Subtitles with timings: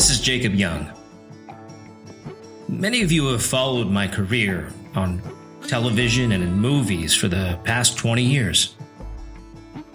[0.00, 0.90] this is Jacob Young.
[2.70, 5.20] Many of you have followed my career on
[5.66, 8.76] television and in movies for the past 20 years.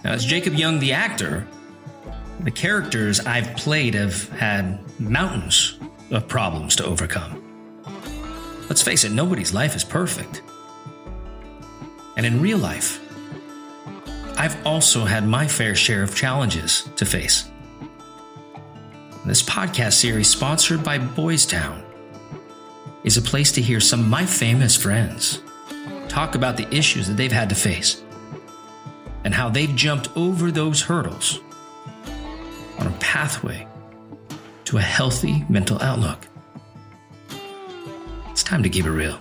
[0.04, 1.48] Now, as Jacob Young, the actor,
[2.38, 5.76] the characters I've played have had mountains
[6.12, 7.42] of problems to overcome.
[8.68, 10.40] Let's face it, nobody's life is perfect.
[12.16, 13.00] And in real life,
[14.38, 17.50] I've also had my fair share of challenges to face.
[19.26, 21.82] This podcast series, sponsored by Boys Town,
[23.02, 25.42] is a place to hear some of my famous friends
[26.06, 28.04] talk about the issues that they've had to face
[29.24, 31.40] and how they've jumped over those hurdles
[32.78, 33.66] on a pathway
[34.66, 36.28] to a healthy mental outlook.
[38.30, 39.18] It's time to keep it real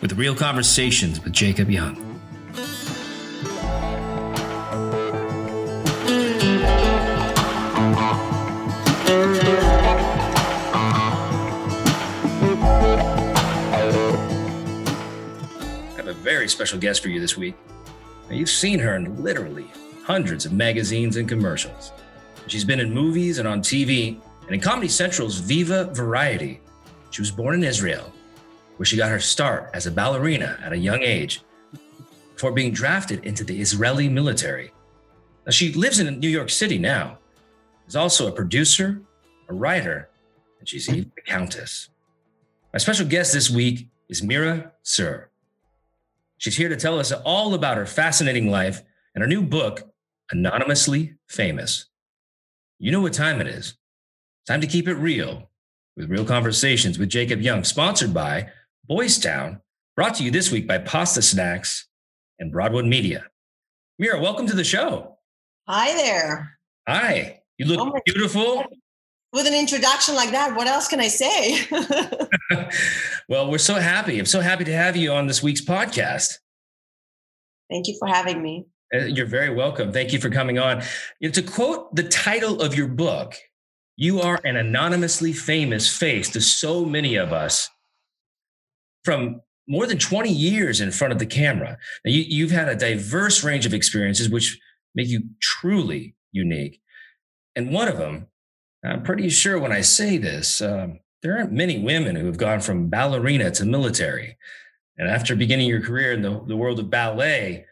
[0.00, 2.11] with real conversations with Jacob Young.
[16.42, 17.54] Very special guest for you this week.
[18.28, 19.70] Now, you've seen her in literally
[20.02, 21.92] hundreds of magazines and commercials.
[22.48, 26.60] She's been in movies and on TV and in Comedy Central's Viva Variety.
[27.12, 28.12] She was born in Israel,
[28.76, 31.42] where she got her start as a ballerina at a young age
[32.34, 34.72] before being drafted into the Israeli military.
[35.46, 37.18] Now, she lives in New York City now.
[37.84, 39.00] She's also a producer,
[39.48, 40.08] a writer,
[40.58, 41.88] and she's even a countess.
[42.72, 45.26] My special guest this week is Mira Tzur.
[46.42, 48.82] She's here to tell us all about her fascinating life
[49.14, 49.92] and her new book,
[50.32, 51.86] Anonymously Famous.
[52.80, 53.78] You know what time it is.
[54.48, 55.48] Time to keep it real
[55.96, 58.50] with real conversations with Jacob Young, sponsored by
[58.88, 59.60] Boys Town,
[59.94, 61.86] brought to you this week by Pasta Snacks
[62.40, 63.26] and Broadwood Media.
[64.00, 65.18] Mira, welcome to the show.
[65.68, 66.58] Hi there.
[66.88, 67.42] Hi.
[67.56, 68.64] You look Oh beautiful.
[69.32, 71.66] With an introduction like that, what else can I say?
[73.28, 74.18] well, we're so happy.
[74.18, 76.34] I'm so happy to have you on this week's podcast.
[77.70, 78.66] Thank you for having me.
[78.94, 79.90] Uh, You're very welcome.
[79.90, 80.82] Thank you for coming on.
[81.18, 83.34] You know, to quote the title of your book,
[83.96, 87.70] you are an anonymously famous face to so many of us
[89.02, 91.78] from more than 20 years in front of the camera.
[92.04, 94.60] Now, you, you've had a diverse range of experiences, which
[94.94, 96.82] make you truly unique.
[97.56, 98.26] And one of them,
[98.84, 102.60] I'm pretty sure when I say this, um, there aren't many women who have gone
[102.60, 104.36] from ballerina to military.
[104.98, 107.64] And after beginning your career in the, the world of ballet,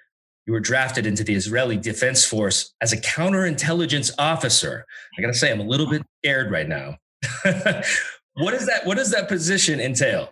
[0.47, 4.87] you were drafted into the Israeli Defense Force as a counterintelligence officer.
[5.19, 6.97] I gotta say, I'm a little bit scared right now.
[8.35, 8.85] what is that?
[8.85, 10.31] What does that position entail?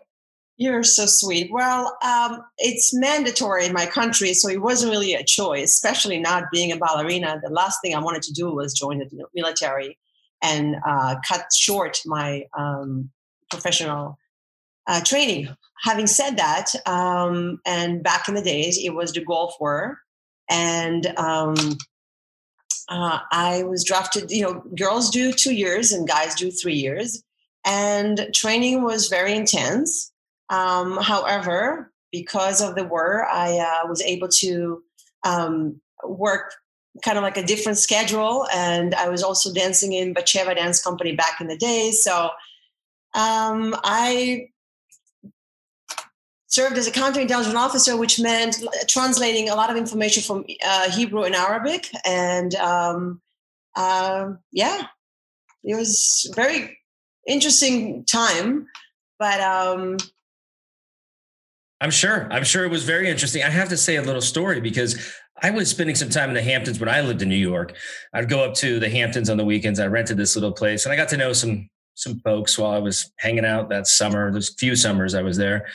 [0.57, 1.53] You're so sweet.
[1.53, 6.45] Well, um, it's mandatory in my country, so it wasn't really a choice, especially not
[6.53, 7.41] being a ballerina.
[7.45, 9.97] The last thing I wanted to do was join the military
[10.43, 13.11] and uh, cut short my um,
[13.51, 14.19] professional
[14.87, 15.49] uh, training.
[15.83, 20.01] Having said that, um, and back in the days, it was the Gulf War,
[20.51, 21.55] and um,
[22.89, 24.31] uh, I was drafted.
[24.31, 27.23] You know, girls do two years and guys do three years,
[27.65, 30.13] and training was very intense.
[30.51, 34.83] Um, however, because of the war, I uh, was able to
[35.25, 36.55] um, work
[37.03, 41.13] kind of like a different schedule, and I was also dancing in Batsheva Dance Company
[41.15, 41.91] back in the day.
[41.91, 42.31] So
[43.15, 44.49] um, I
[46.47, 48.57] served as a counterintelligence officer, which meant
[48.89, 51.89] translating a lot of information from uh, Hebrew and Arabic.
[52.05, 53.21] And um,
[53.77, 54.87] uh, yeah,
[55.63, 56.79] it was very
[57.27, 58.67] interesting time.
[59.19, 59.99] But um,
[61.81, 62.27] I'm sure.
[62.33, 63.43] I'm sure it was very interesting.
[63.43, 66.43] I have to say a little story because I was spending some time in the
[66.43, 67.77] Hamptons when I lived in New York.
[68.13, 69.79] I'd go up to the Hamptons on the weekends.
[69.79, 72.79] I rented this little place and I got to know some some folks while I
[72.79, 74.31] was hanging out that summer.
[74.31, 75.67] There's few summers I was there.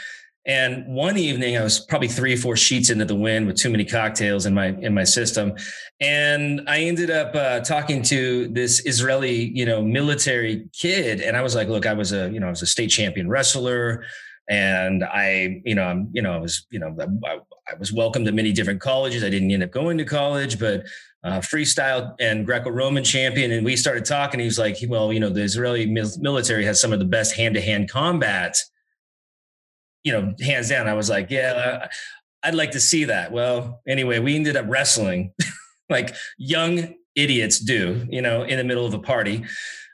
[0.46, 3.70] And one evening I was probably three or four sheets into the wind with too
[3.70, 5.54] many cocktails in my in my system.
[6.02, 11.22] And I ended up uh, talking to this Israeli, you know, military kid.
[11.22, 13.30] And I was like, look, I was a, you know, I was a state champion
[13.30, 14.04] wrestler
[14.50, 16.96] and I, you know, I'm, you know, I was, you know,
[17.26, 19.24] I, I was welcome to many different colleges.
[19.24, 20.86] I didn't end up going to college, but
[21.24, 23.52] uh, freestyle and Greco-Roman champion.
[23.52, 24.40] And we started talking.
[24.42, 27.90] He was like, well, you know, the Israeli military has some of the best hand-to-hand
[27.90, 28.58] combat,
[30.04, 30.90] you know, hands down.
[30.90, 31.88] I was like, yeah,
[32.44, 33.32] I'd like to see that.
[33.32, 35.34] Well, anyway, we ended up wrestling
[35.90, 39.46] like young idiots do, you know, in the middle of a party.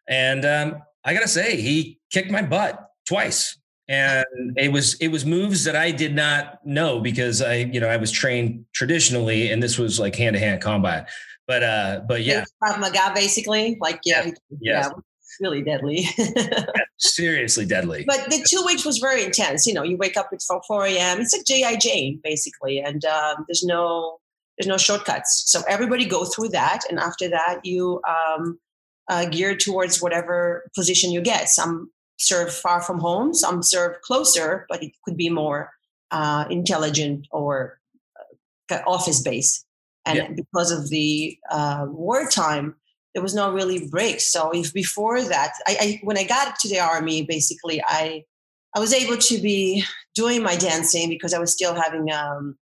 [0.08, 4.26] And um, I got to say, he kicked my butt twice and
[4.56, 7.98] it was it was moves that I did not know because I you know I
[7.98, 11.10] was trained traditionally and this was like hand to hand combat.
[11.48, 14.30] But uh but yeah, Krav Maga, basically, like yeah,
[14.62, 14.92] yes.
[15.42, 16.06] really deadly.
[17.00, 18.04] seriously deadly.
[18.06, 19.66] But the two weeks was very intense.
[19.66, 21.20] You know, you wake up at 4, 4 a.m.
[21.20, 21.78] It's like G.I.
[21.78, 22.80] Jane, basically.
[22.80, 24.20] And um, there's no
[24.60, 25.46] there's no shortcuts.
[25.48, 26.82] So everybody go through that.
[26.90, 28.60] And after that, you um,
[29.10, 31.50] uh, gear towards whatever position you get.
[31.50, 31.90] Some
[32.20, 35.72] serve far from home, some serve closer, but it could be more
[36.12, 37.80] uh, intelligent or
[38.70, 39.66] uh, office based.
[40.06, 40.30] And yeah.
[40.36, 42.76] because of the uh, wartime,
[43.14, 44.20] there was no really break.
[44.20, 48.24] So if before that, I, I, when I got to the army, basically I
[48.76, 49.84] I was able to be
[50.14, 52.56] doing my dancing because I was still having um,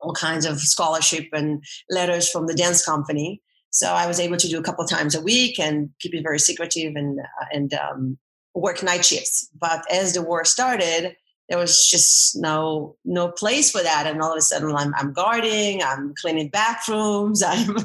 [0.00, 3.42] all kinds of scholarship and letters from the dance company.
[3.70, 6.38] So I was able to do a couple times a week and keep it very
[6.38, 8.18] secretive and uh, and um,
[8.54, 9.50] work night shifts.
[9.58, 11.16] But as the war started,
[11.48, 15.12] there was just no no place for that, and all of a sudden I'm I'm
[15.12, 17.76] guarding, I'm cleaning bathrooms, I'm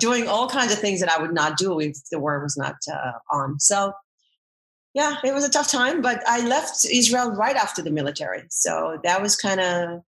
[0.00, 2.76] doing all kinds of things that I would not do if the war was not
[2.90, 3.60] uh, on.
[3.60, 3.92] So
[4.94, 8.98] yeah, it was a tough time, but I left Israel right after the military, so
[9.04, 10.02] that was kind of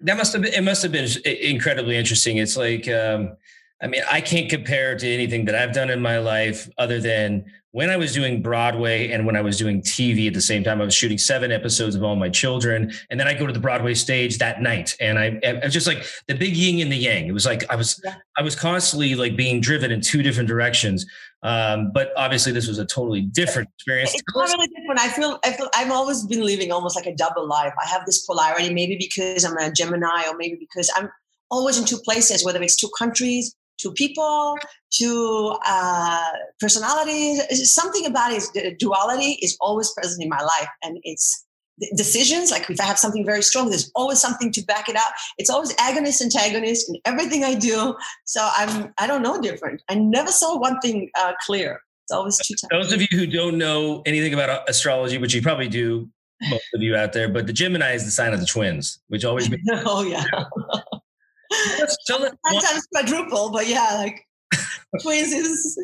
[0.00, 3.36] that must have been it must have been incredibly interesting it's like um,
[3.82, 7.44] i mean i can't compare to anything that i've done in my life other than
[7.72, 10.80] when i was doing broadway and when i was doing tv at the same time
[10.80, 13.60] i was shooting seven episodes of all my children and then i go to the
[13.60, 16.96] broadway stage that night and i, I was just like the big yin and the
[16.96, 18.16] yang it was like i was yeah.
[18.36, 21.06] i was constantly like being driven in two different directions
[21.44, 24.14] um, but obviously, this was a totally different experience.
[24.14, 25.00] It's really different.
[25.00, 27.72] I feel, I feel I've always been living almost like a double life.
[27.82, 31.10] I have this polarity, maybe because I'm a Gemini, or maybe because I'm
[31.50, 34.56] always in two places, whether it's two countries, two people,
[34.94, 36.30] to uh,
[36.60, 37.70] personalities.
[37.70, 41.44] Something about it, duality is always present in my life, and it's
[41.96, 45.12] decisions like if i have something very strong there's always something to back it up.
[45.38, 47.96] It's always agonist antagonist in everything i do.
[48.24, 49.82] So i'm i don't know different.
[49.88, 51.80] I never saw one thing uh, clear.
[52.04, 55.42] It's always two times those of you who don't know anything about astrology which you
[55.42, 56.08] probably do
[56.50, 59.24] most of you out there but the gemini is the sign of the twins which
[59.24, 60.24] always makes oh yeah
[62.04, 64.26] sometimes quadruple but yeah like
[65.02, 65.78] twins is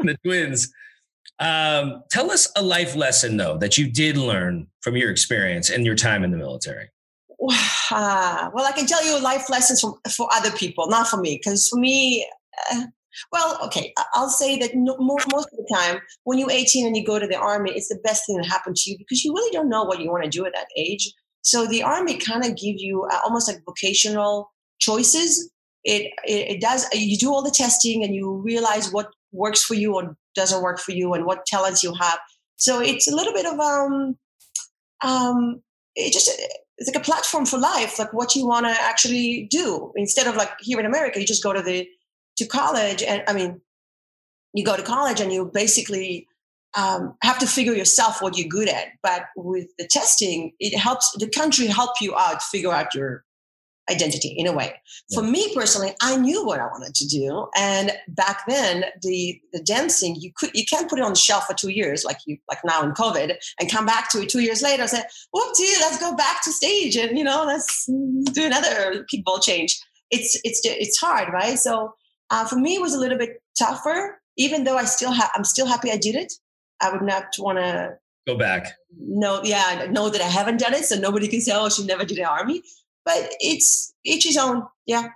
[0.00, 0.72] the twins
[1.38, 5.84] um, tell us a life lesson, though, that you did learn from your experience and
[5.84, 6.88] your time in the military.
[7.90, 11.38] Uh, well, I can tell you life lessons from, for other people, not for me,
[11.42, 12.26] because for me,
[12.72, 12.84] uh,
[13.32, 16.96] well, okay, I'll say that no, most, most of the time, when you're 18 and
[16.96, 19.32] you go to the army, it's the best thing that happened to you because you
[19.32, 21.12] really don't know what you want to do at that age.
[21.42, 25.50] So the army kind of give you uh, almost like vocational choices.
[25.84, 26.86] It, it, it does.
[26.92, 30.78] You do all the testing and you realize what works for you or doesn't work
[30.78, 32.18] for you and what talents you have.
[32.56, 34.16] So it's a little bit of um,
[35.04, 35.62] um,
[35.94, 36.30] it just
[36.78, 39.92] it's like a platform for life, like what you want to actually do.
[39.96, 41.88] Instead of like here in America, you just go to the
[42.36, 43.60] to college, and I mean,
[44.52, 46.28] you go to college and you basically
[46.76, 48.88] um, have to figure yourself what you're good at.
[49.02, 53.24] But with the testing, it helps the country help you out figure out your
[53.90, 54.74] identity in a way.
[55.08, 55.20] Yeah.
[55.20, 59.62] For me personally, I knew what I wanted to do, and back then the the
[59.62, 62.38] dancing you could you can't put it on the shelf for two years like you
[62.48, 65.02] like now in COVID and come back to it two years later and say,
[65.34, 69.78] "Whoopsie, let's go back to stage and you know let's do another kickball change."
[70.10, 71.58] It's it's it's hard, right?
[71.58, 71.94] So
[72.30, 74.20] uh, for me, it was a little bit tougher.
[74.38, 76.32] Even though I still have, I'm still happy I did it.
[76.82, 78.74] I would not want to go back.
[78.98, 82.04] No, yeah, know that I haven't done it, so nobody can say, "Oh, she never
[82.04, 82.62] did the army."
[83.06, 84.64] But it's each his own.
[84.84, 85.08] Yeah.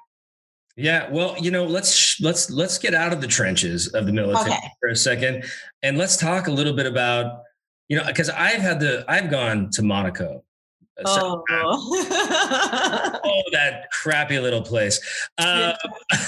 [0.76, 4.52] Yeah, well, you know, let's let's let's get out of the trenches of the military
[4.52, 4.70] okay.
[4.80, 5.44] for a second,
[5.82, 7.42] and let's talk a little bit about,
[7.88, 10.42] you know, because I've had the I've gone to Monaco.
[11.04, 11.42] Oh.
[13.24, 15.00] oh, that crappy little place.
[15.38, 15.72] Uh,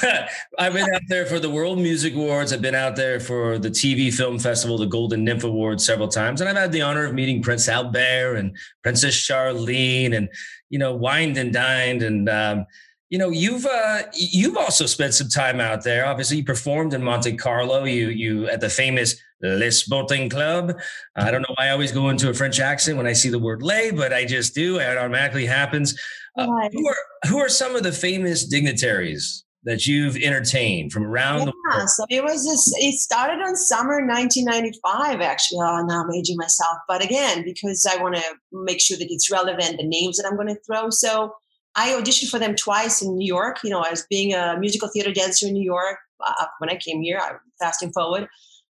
[0.58, 2.52] I've been out there for the World Music Awards.
[2.52, 6.40] I've been out there for the TV Film Festival, the Golden Nymph Awards several times,
[6.40, 10.28] and I've had the honor of meeting Prince Albert and Princess Charlene, and
[10.72, 12.02] you know, wined and dined.
[12.02, 12.66] And, um,
[13.10, 16.06] you know, you've uh, you've also spent some time out there.
[16.06, 17.84] Obviously, you performed in Monte Carlo.
[17.84, 20.72] You you at the famous Le Sporting Club.
[21.14, 23.38] I don't know why I always go into a French accent when I see the
[23.38, 24.78] word "lay," but I just do.
[24.78, 25.94] It automatically happens.
[26.38, 26.96] Uh, who are
[27.28, 31.90] who are some of the famous dignitaries that you've entertained from around yeah, the world?
[31.90, 35.60] So it was this, it started on summer 1995, actually.
[35.60, 36.78] Oh, now I'm aging myself.
[36.88, 40.36] But again, because I want to make sure that it's relevant, the names that I'm
[40.36, 40.90] going to throw.
[40.90, 41.34] So
[41.76, 43.58] I auditioned for them twice in New York.
[43.62, 46.76] You know, I was being a musical theater dancer in New York uh, when I
[46.76, 48.28] came here, I, fasting forward.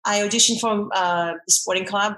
[0.06, 2.16] I auditioned for uh, the sporting club,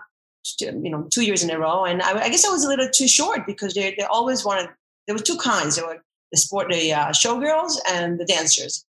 [0.59, 1.85] you know, two years in a row.
[1.85, 4.69] And I, I guess I was a little too short because they, they always wanted,
[5.05, 5.77] there were two kinds.
[5.77, 8.85] There were the sport, the uh, showgirls and the dancers.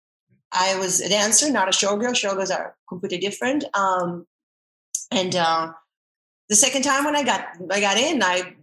[0.52, 2.12] I was a dancer, not a showgirl.
[2.12, 3.64] Showgirls are completely different.
[3.75, 4.26] Um,
[5.11, 5.73] and uh,
[6.49, 8.55] the second time when I got I got in, I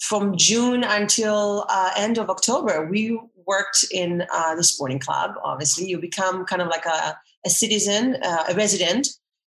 [0.00, 5.34] from June until uh, end of October, we worked in uh, the sporting club.
[5.42, 9.08] Obviously, you become kind of like a, a citizen, uh, a resident,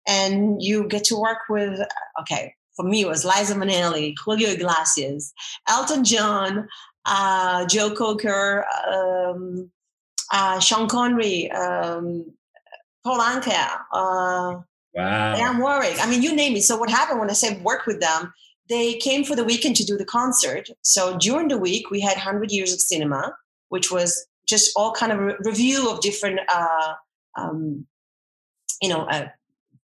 [0.06, 1.80] and you get to work with.
[2.20, 5.32] Okay, for me, it was Liza Minnelli, Julio Iglesias,
[5.68, 6.68] Elton John,
[7.06, 9.70] uh, Joe Cocker, um,
[10.32, 12.32] uh, Sean Connery, um,
[13.02, 13.74] Paul Anka.
[13.92, 14.60] Uh,
[14.94, 15.34] wow.
[15.34, 15.98] I'm worried.
[16.00, 16.62] I mean, you name it.
[16.62, 18.32] So what happened when I said work with them?
[18.68, 20.70] They came for the weekend to do the concert.
[20.82, 23.36] So during the week, we had 100 Years of Cinema,
[23.68, 26.94] which was just all kind of re- review of different, uh,
[27.36, 27.86] um,
[28.80, 29.28] you know, uh,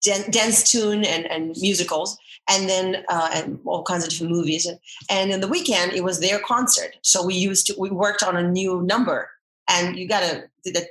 [0.02, 4.66] dance tune and, and musicals and then uh, and all kinds of different movies.
[5.10, 6.96] And, in the weekend it was their concert.
[7.02, 9.30] So we used to we worked on a new number.
[9.68, 10.86] And you gotta the,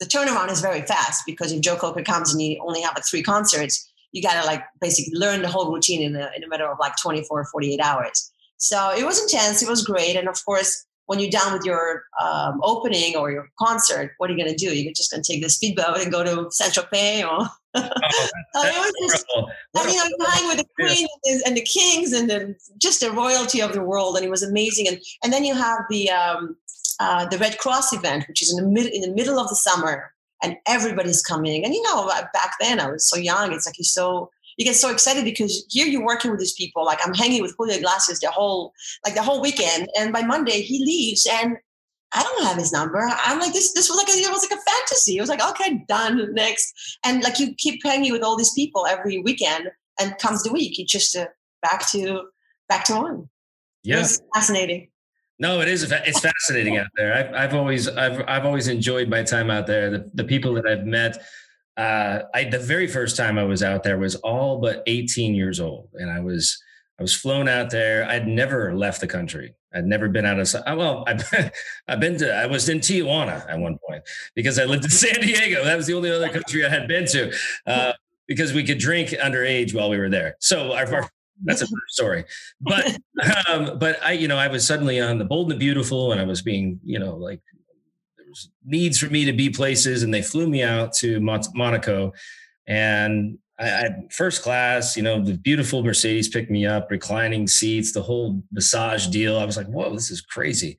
[0.00, 3.06] the turnaround is very fast because if joe cocker comes and you only have like
[3.06, 6.66] three concerts you gotta like basically learn the whole routine in a, in a matter
[6.66, 8.30] of like 24 or 48 hours.
[8.58, 9.62] So it was intense.
[9.62, 10.16] It was great.
[10.16, 14.34] And of course when you're done with your um, opening or your concert, what are
[14.34, 14.74] you going to do?
[14.74, 17.90] You're just going to take the speedboat and go to Saint Tropez, or oh,
[18.54, 19.26] it was just,
[19.76, 21.06] I mean, I'm flying with the queen
[21.46, 24.88] and the kings and the, just the royalty of the world, and it was amazing.
[24.88, 26.56] And and then you have the um,
[27.00, 29.56] uh, the Red Cross event, which is in the mid in the middle of the
[29.56, 31.64] summer, and everybody's coming.
[31.64, 33.52] And you know, back then I was so young.
[33.52, 36.84] It's like you're so you get so excited because here you're working with these people.
[36.84, 38.72] Like I'm hanging with Julio Iglesias the whole
[39.04, 41.56] like the whole weekend, and by Monday he leaves, and
[42.14, 43.08] I don't have his number.
[43.24, 43.72] I'm like this.
[43.72, 45.16] This was like a, it was like a fantasy.
[45.16, 48.86] It was like okay, done next, and like you keep hanging with all these people
[48.86, 51.26] every weekend, and comes the week, you just uh,
[51.62, 52.22] back to
[52.68, 53.28] back to one.
[53.82, 54.88] Yeah, fascinating.
[55.38, 55.90] No, it is.
[55.90, 57.14] It's fascinating out there.
[57.14, 59.90] I've, I've always, I've, I've always enjoyed my time out there.
[59.90, 61.20] The, the people that I've met,
[61.76, 65.60] uh, I the very first time I was out there was all but 18 years
[65.60, 66.62] old, and I was
[66.98, 68.08] I was flown out there.
[68.08, 69.54] I'd never left the country.
[69.74, 71.22] I'd never been out of uh, well, I've,
[71.88, 74.02] I've been to I was in Tijuana at one point
[74.34, 75.64] because I lived in San Diego.
[75.64, 77.32] That was the only other country I had been to
[77.66, 77.92] uh,
[78.28, 80.36] because we could drink underage while we were there.
[80.40, 81.10] So our, our
[81.44, 82.24] that's a story.
[82.60, 82.98] But
[83.48, 86.20] um, but I you know I was suddenly on the Bold and the Beautiful, and
[86.20, 87.40] I was being you know like
[88.64, 92.12] needs for me to be places, and they flew me out to Monaco,
[92.66, 94.96] and I, I first class.
[94.96, 99.38] You know, the beautiful Mercedes picked me up, reclining seats, the whole massage deal.
[99.38, 100.78] I was like, whoa, this is crazy.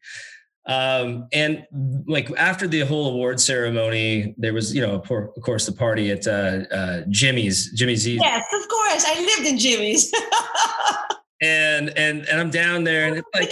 [0.65, 1.65] Um, and
[2.07, 6.25] like after the whole award ceremony, there was, you know, of course, the party at
[6.25, 7.71] uh, uh, Jimmy's.
[7.73, 8.07] Jimmy's.
[8.07, 9.05] Yes, of course.
[9.05, 10.11] I lived in Jimmy's.
[11.41, 13.49] and and and I'm down there, and it's like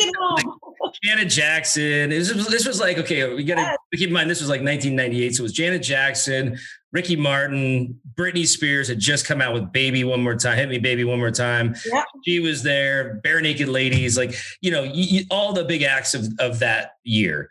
[1.03, 2.09] Janet Jackson.
[2.09, 4.61] This was, this was like okay, we got to keep in mind this was like
[4.61, 6.57] 1998, so it was Janet Jackson,
[6.91, 10.77] Ricky Martin, Britney Spears had just come out with "Baby One More Time," "Hit Me,
[10.77, 12.03] Baby One More Time." Yeah.
[12.25, 16.59] She was there, Barenaked Ladies, like you know, you, all the big acts of of
[16.59, 17.49] that year.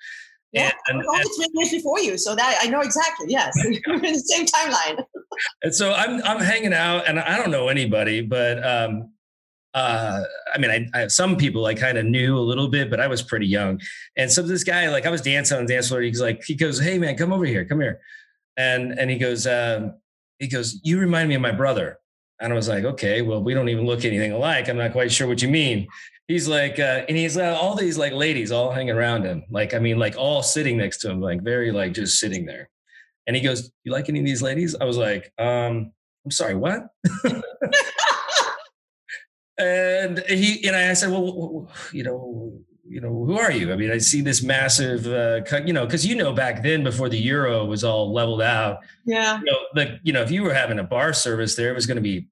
[0.52, 3.26] Yeah, and, all the years before you, so that I know exactly.
[3.28, 3.52] Yes,
[3.86, 5.04] we're in the same timeline.
[5.62, 9.10] and so I'm I'm hanging out, and I don't know anybody, but um,
[9.74, 10.22] uh,
[10.52, 13.06] I mean, I, I some people I kind of knew a little bit, but I
[13.06, 13.80] was pretty young.
[14.16, 16.00] And so this guy, like I was dancing on the dance floor.
[16.00, 18.00] He's like, he goes, Hey man, come over here, come here.
[18.56, 19.94] And, and he goes, um,
[20.38, 21.98] he goes, you remind me of my brother.
[22.40, 24.68] And I was like, okay, well, we don't even look anything alike.
[24.68, 25.86] I'm not quite sure what you mean.
[26.26, 29.44] He's like, uh, and he's uh, all these like ladies all hanging around him.
[29.50, 32.70] Like, I mean, like all sitting next to him, like very like just sitting there.
[33.26, 34.74] And he goes, you like any of these ladies?
[34.74, 35.92] I was like, um,
[36.24, 36.88] I'm sorry, what?
[39.60, 42.52] and he and I said, well, you know,
[42.90, 43.72] you know, who are you?
[43.72, 47.08] I mean, I see this massive, uh, you know, because you know back then before
[47.08, 48.80] the euro was all leveled out.
[49.06, 49.38] Yeah.
[49.38, 51.86] You know, like you know, if you were having a bar service there, it was
[51.86, 52.28] going to be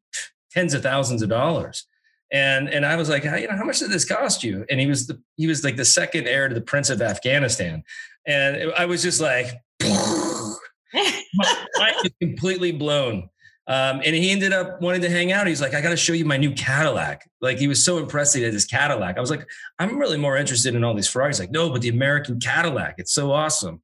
[0.51, 1.87] tens of thousands of dollars.
[2.33, 4.67] And and I was like, you know, how much did this cost you?
[4.69, 7.85] And he was the he was like the second heir to the Prince of Afghanistan,
[8.27, 9.47] and I was just like,
[9.83, 13.31] my mind is completely blown.
[13.69, 15.47] Um, and he ended up wanting to hang out.
[15.47, 17.31] He's like, I got to show you my new Cadillac.
[17.43, 19.19] Like he was so impressed he had this Cadillac.
[19.19, 19.47] I was like,
[19.79, 21.39] I'm really more interested in all these Ferraris.
[21.39, 23.83] Like, no, but the American Cadillac, it's so awesome.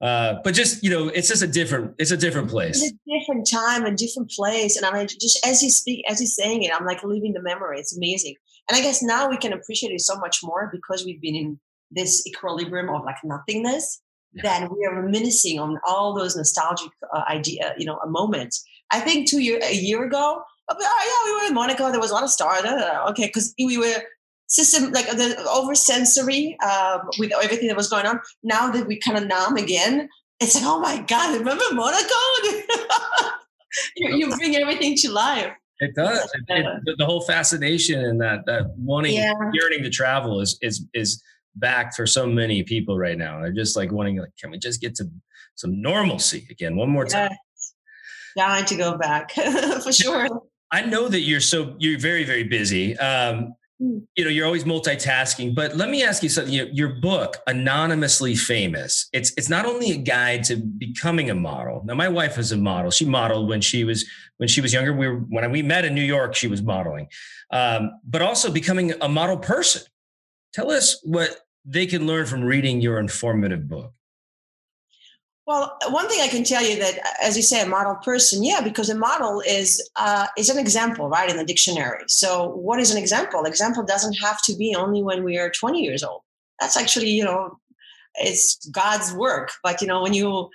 [0.00, 2.80] Uh, but just you know, it's just a different, it's a different place.
[2.80, 4.76] It's a different time, a different place.
[4.76, 7.42] And I mean, just as you speak, as you're saying it, I'm like living the
[7.42, 7.80] memory.
[7.80, 8.36] It's amazing.
[8.70, 11.58] And I guess now we can appreciate it so much more because we've been in
[11.90, 14.02] this equilibrium of like nothingness.
[14.34, 14.42] Yeah.
[14.42, 19.28] That we are reminiscing on all those nostalgic uh, idea, you know, moments I think
[19.28, 20.42] two year a year ago.
[20.68, 21.90] Oh, yeah, we were in Monaco.
[21.92, 22.64] There was a lot of stars.
[23.10, 24.02] Okay, because we were
[24.48, 28.20] system like the over sensory uh, with everything that was going on.
[28.42, 30.08] Now that we kind of numb again,
[30.40, 32.14] it's like, oh my God, remember Monaco?
[33.96, 35.52] you, you bring everything to life.
[35.78, 36.30] It does.
[36.34, 39.32] It, it, the whole fascination and that that wanting, yeah.
[39.52, 41.22] yearning to travel is is is
[41.54, 43.40] back for so many people right now.
[43.40, 45.10] They're just like wanting, like, can we just get to
[45.54, 47.30] some normalcy again one more time?
[48.36, 49.32] Dying to go back
[49.82, 50.28] for sure.
[50.70, 52.96] I know that you're so you're very very busy.
[52.98, 53.98] Um, hmm.
[54.16, 56.52] you know you're always multitasking but let me ask you something.
[56.52, 61.82] Your, your, book anonymously famous it's it's not only a guide to becoming a model.
[61.84, 62.90] Now my wife is a model.
[62.90, 64.04] She modeled when she was
[64.36, 64.92] when she was younger.
[64.92, 67.08] We were when we met in new york she was modeling.
[67.50, 69.82] Um, but also becoming a model person.
[70.52, 71.30] Tell us what
[71.64, 73.92] they can learn from reading your informative book
[75.46, 78.60] well, one thing I can tell you that, as you say, a model person, yeah,
[78.60, 82.02] because a model is uh, is an example, right, in the dictionary.
[82.08, 83.44] So, what is an example?
[83.44, 86.22] Example doesn't have to be only when we are 20 years old.
[86.58, 87.60] That's actually, you know,
[88.16, 89.52] it's God's work.
[89.62, 90.50] But you know, when you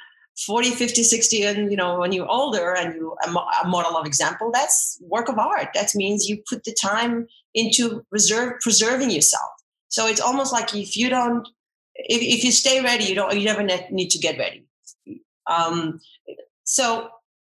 [0.46, 4.52] 40, 50, 60, and you know, when you're older and you a model of example,
[4.52, 5.70] that's work of art.
[5.74, 9.52] That means you put the time into reserve preserving yourself.
[9.88, 11.48] So it's almost like if you don't,
[11.96, 14.66] if, if you stay ready, you don't, you never need to get ready
[15.52, 16.00] um,
[16.64, 17.10] so,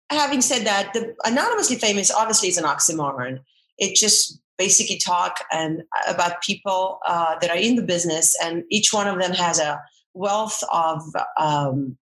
[0.09, 3.41] having said that, the anonymously famous obviously is an oxymoron.
[3.77, 8.63] It just basically talk and uh, about people uh, that are in the business, and
[8.69, 9.81] each one of them has a
[10.13, 11.03] wealth of
[11.37, 11.97] um,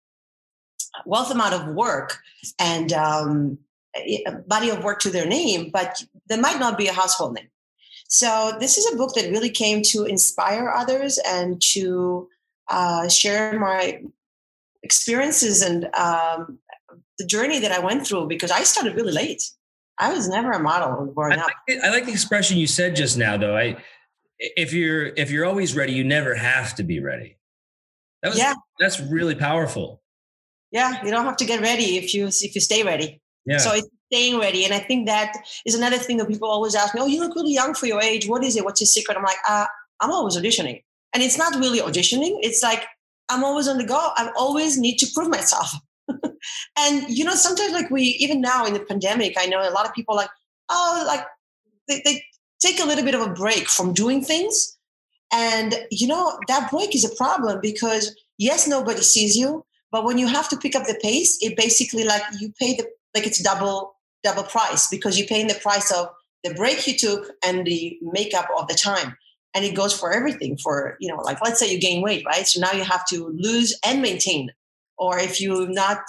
[1.06, 2.20] wealth amount of work
[2.60, 3.58] and um,
[3.96, 7.50] a body of work to their name, but there might not be a household name.
[8.10, 12.30] So this is a book that really came to inspire others and to
[12.70, 14.02] uh, share my
[14.88, 16.60] experiences and um,
[17.20, 19.44] the journey that I went through because I started really late.
[20.00, 21.50] I was never a model growing I up.
[21.68, 23.58] Like I like the expression you said just now, though.
[23.58, 23.78] I
[24.40, 27.38] if you're if you're always ready, you never have to be ready.
[28.22, 28.54] That was yeah.
[28.80, 30.02] that's really powerful.
[30.72, 33.22] Yeah, you don't have to get ready if you if you stay ready.
[33.46, 33.58] Yeah.
[33.58, 35.34] So it's staying ready, and I think that
[35.66, 37.02] is another thing that people always ask me.
[37.02, 38.28] Oh, you look really young for your age.
[38.28, 38.64] What is it?
[38.64, 39.18] What's your secret?
[39.18, 39.66] I'm like, uh,
[40.02, 42.38] I'm always auditioning, and it's not really auditioning.
[42.42, 42.86] It's like
[43.30, 44.12] I'm always on the go.
[44.16, 45.74] I always need to prove myself.
[46.78, 49.86] and you know, sometimes like we even now in the pandemic, I know a lot
[49.86, 50.30] of people like,
[50.70, 51.26] oh, like
[51.88, 52.24] they, they
[52.60, 54.78] take a little bit of a break from doing things.
[55.32, 60.18] And you know, that break is a problem because yes, nobody sees you, but when
[60.18, 63.42] you have to pick up the pace, it basically like you pay the like it's
[63.42, 66.08] double double price because you're paying the price of
[66.44, 69.16] the break you took and the makeup of the time
[69.54, 72.48] and it goes for everything for you know like let's say you gain weight right?
[72.48, 74.52] So now you have to lose and maintain.
[74.98, 76.00] Or if you not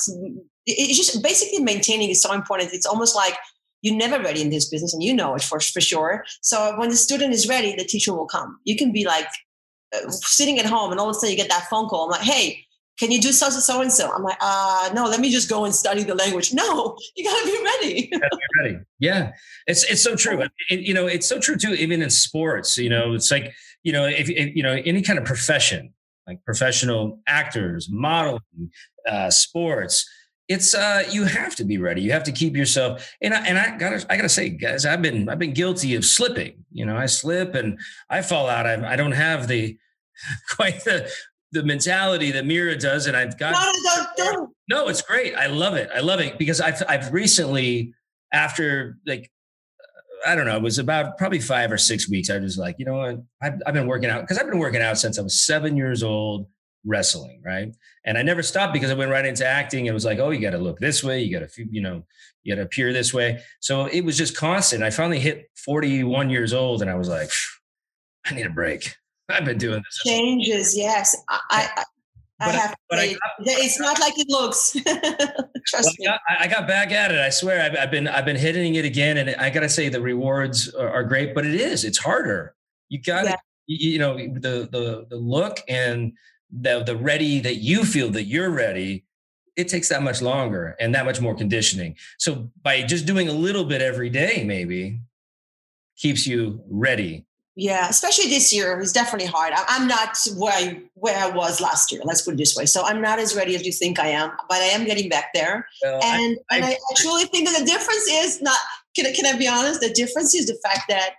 [0.66, 2.72] it's just basically maintaining is so important.
[2.72, 3.34] It's almost like
[3.82, 6.24] you're never ready in this business and you know it for, for sure.
[6.42, 8.58] So when the student is ready the teacher will come.
[8.64, 9.28] You can be like
[9.94, 12.10] uh, sitting at home and all of a sudden you get that phone call i'm
[12.10, 12.62] like hey
[12.98, 14.10] can you do so so and so?
[14.12, 16.52] I'm like, uh, no, let me just go and study the language.
[16.52, 18.10] No, you gotta be ready.
[18.10, 18.20] be
[18.60, 18.78] ready.
[18.98, 19.32] Yeah,
[19.66, 20.42] it's it's so true.
[20.68, 21.74] It, you know, it's so true too.
[21.74, 25.18] Even in sports, you know, it's like you know, if, if you know any kind
[25.18, 25.94] of profession,
[26.26, 28.70] like professional actors, modeling,
[29.08, 30.08] uh, sports,
[30.48, 32.02] it's uh you have to be ready.
[32.02, 33.14] You have to keep yourself.
[33.22, 36.04] And I, and I gotta I gotta say, guys, I've been I've been guilty of
[36.04, 36.64] slipping.
[36.72, 37.78] You know, I slip and
[38.10, 38.66] I fall out.
[38.66, 39.78] I, I don't have the
[40.56, 41.10] quite the
[41.52, 45.34] the mentality that Mira does, and I've got no, no, no, no, it's great.
[45.34, 45.90] I love it.
[45.94, 47.94] I love it because I've I've recently
[48.32, 49.30] after like
[50.26, 52.30] I don't know, it was about probably five or six weeks.
[52.30, 54.82] I was like, you know what, I've, I've been working out because I've been working
[54.82, 56.48] out since I was seven years old,
[56.84, 57.74] wrestling, right?
[58.04, 59.86] And I never stopped because I went right into acting.
[59.86, 62.04] It was like, oh, you got to look this way, you got to, you know,
[62.42, 63.40] you got to appear this way.
[63.60, 64.82] So it was just constant.
[64.82, 67.30] I finally hit 41 years old, and I was like,
[68.26, 68.94] I need a break.
[69.28, 70.00] I've been doing this.
[70.06, 71.16] Changes, yes.
[71.28, 71.84] I, I,
[72.40, 74.72] I have but I got, it's not like it looks.
[75.66, 76.06] Trust well, me.
[76.06, 77.18] I got, I got, back at it.
[77.18, 77.62] I swear.
[77.62, 80.72] I've, I've, been I've been hitting it again, and I got to say the rewards
[80.74, 82.54] are, are, great, but it is it's harder.
[82.88, 83.36] You got to yeah.
[83.66, 86.12] you, you know the the the look and
[86.50, 89.04] the the ready that you feel that you're ready.
[89.56, 91.96] It takes that much longer and that much more conditioning.
[92.18, 95.00] So by just doing a little bit every day, maybe
[95.96, 97.26] keeps you ready
[97.58, 99.52] yeah, especially this year is definitely hard.
[99.66, 102.00] I'm not where I where I was last year.
[102.04, 102.66] Let's put it this way.
[102.66, 105.30] So I'm not as ready as you think I am, but I am getting back
[105.34, 105.66] there.
[105.82, 108.56] Well, and I, I, and I, truly think that the difference is not.
[108.94, 109.80] Can I, can I be honest?
[109.80, 111.14] The difference is the fact that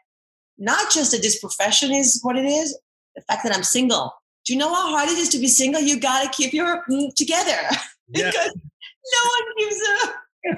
[0.58, 2.80] not just that this profession is what it is.
[3.18, 4.14] The fact that I'm single.
[4.46, 5.82] Do you know how hard it is to be single?
[5.82, 7.60] You got to keep your mm, together
[8.12, 10.14] because no one gives a.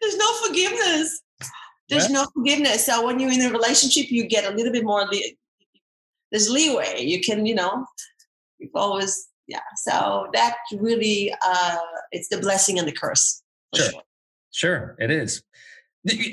[0.00, 1.22] there's no forgiveness.
[1.88, 2.86] There's no forgiveness.
[2.86, 5.02] So when you're in a relationship, you get a little bit more.
[5.02, 5.36] Le-
[6.32, 7.02] there's leeway.
[7.02, 7.86] You can, you know,
[8.58, 9.60] you've always yeah.
[9.76, 11.76] So that really, uh,
[12.10, 13.42] it's the blessing and the curse.
[13.74, 13.90] Sure.
[13.90, 14.02] sure.
[14.56, 15.42] Sure, it is.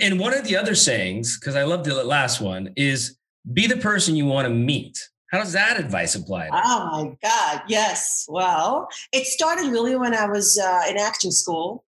[0.02, 3.18] And one of the other sayings, because I love the last one, is
[3.52, 4.98] be the person you want to meet.
[5.32, 6.48] How does that advice apply?
[6.54, 8.26] oh my God, yes.
[8.30, 11.84] Well, it started really when I was uh, in acting school.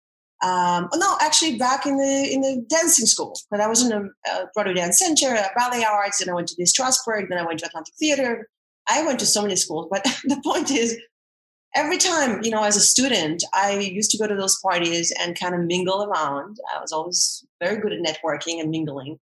[0.45, 3.93] Um, oh, no, actually, back in the in the dancing school, but I was in
[3.93, 7.47] a, a Broadway Dance Center, ballet arts, and I went to the Strasberg, then I
[7.47, 8.49] went to Atlantic Theater.
[8.87, 10.99] I went to so many schools, but the point is,
[11.75, 15.39] every time, you know, as a student, I used to go to those parties and
[15.39, 16.59] kind of mingle around.
[16.77, 19.19] I was always very good at networking and mingling.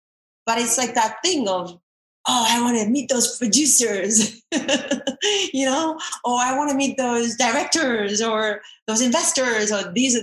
[0.46, 1.80] But it's like that thing of,
[2.28, 4.42] oh, I want to meet those producers,
[5.54, 10.18] you know, or I want to meet those directors or those investors or these.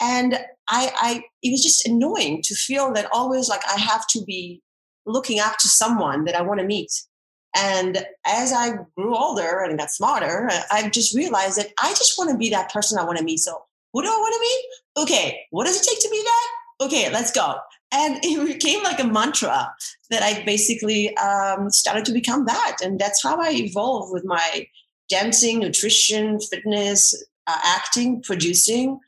[0.00, 0.34] And
[0.68, 4.62] I, I, it was just annoying to feel that always like I have to be
[5.06, 6.92] looking up to someone that I want to meet.
[7.56, 12.30] And as I grew older and got smarter, I just realized that I just want
[12.30, 13.38] to be that person I want to meet.
[13.38, 15.04] So who do I want to meet?
[15.04, 16.84] Okay, what does it take to be that?
[16.84, 17.56] Okay, let's go.
[17.90, 19.72] And it became like a mantra
[20.10, 22.76] that I basically um, started to become that.
[22.82, 24.66] And that's how I evolved with my
[25.08, 27.14] dancing, nutrition, fitness,
[27.46, 29.00] uh, acting, producing,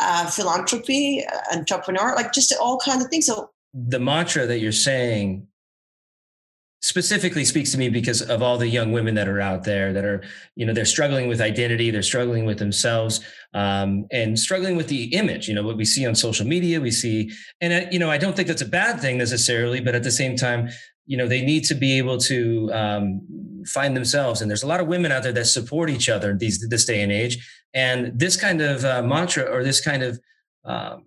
[0.00, 3.26] uh, philanthropy, uh, entrepreneur, like just all kinds of things.
[3.26, 5.46] So the mantra that you're saying
[6.82, 10.04] specifically speaks to me because of all the young women that are out there that
[10.04, 10.20] are
[10.56, 13.20] you know they're struggling with identity they're struggling with themselves
[13.54, 16.90] um, and struggling with the image you know what we see on social media we
[16.90, 20.02] see and uh, you know i don't think that's a bad thing necessarily but at
[20.02, 20.68] the same time
[21.06, 23.20] you know they need to be able to um,
[23.66, 26.66] find themselves and there's a lot of women out there that support each other these
[26.68, 30.20] this day and age and this kind of uh, mantra or this kind of
[30.64, 31.04] um,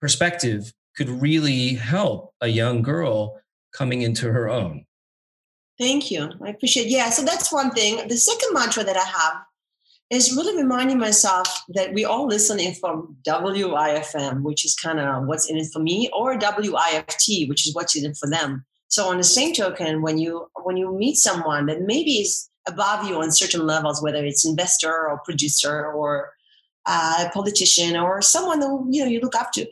[0.00, 3.40] perspective could really help a young girl
[3.72, 4.84] coming into her own
[5.78, 6.28] Thank you.
[6.44, 6.88] I appreciate.
[6.88, 8.08] Yeah, so that's one thing.
[8.08, 9.42] The second mantra that I have
[10.10, 15.48] is really reminding myself that we all listening from WIFM, which is kind of what's
[15.48, 18.64] in it for me, or WIFT, which is what's in it for them.
[18.88, 23.06] So on the same token, when you when you meet someone that maybe is above
[23.08, 26.32] you on certain levels, whether it's investor or producer or
[26.86, 29.66] uh, a politician or someone that you know you look up to,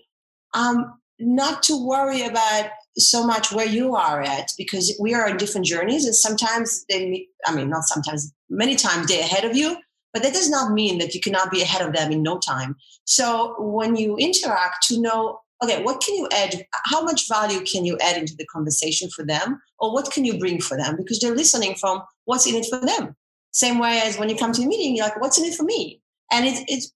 [0.55, 5.37] um, not to worry about so much where you are at because we are on
[5.37, 9.55] different journeys and sometimes they meet, i mean not sometimes many times they're ahead of
[9.55, 9.77] you
[10.17, 12.75] but that does not mean that you cannot be ahead of them in no time.
[13.05, 17.85] So when you interact to know okay what can you add how much value can
[17.85, 21.19] you add into the conversation for them or what can you bring for them because
[21.21, 23.15] they're listening from what's in it for them
[23.53, 25.65] same way as when you come to a meeting you're like what's in it for
[25.65, 26.01] me
[26.33, 26.93] and it, it's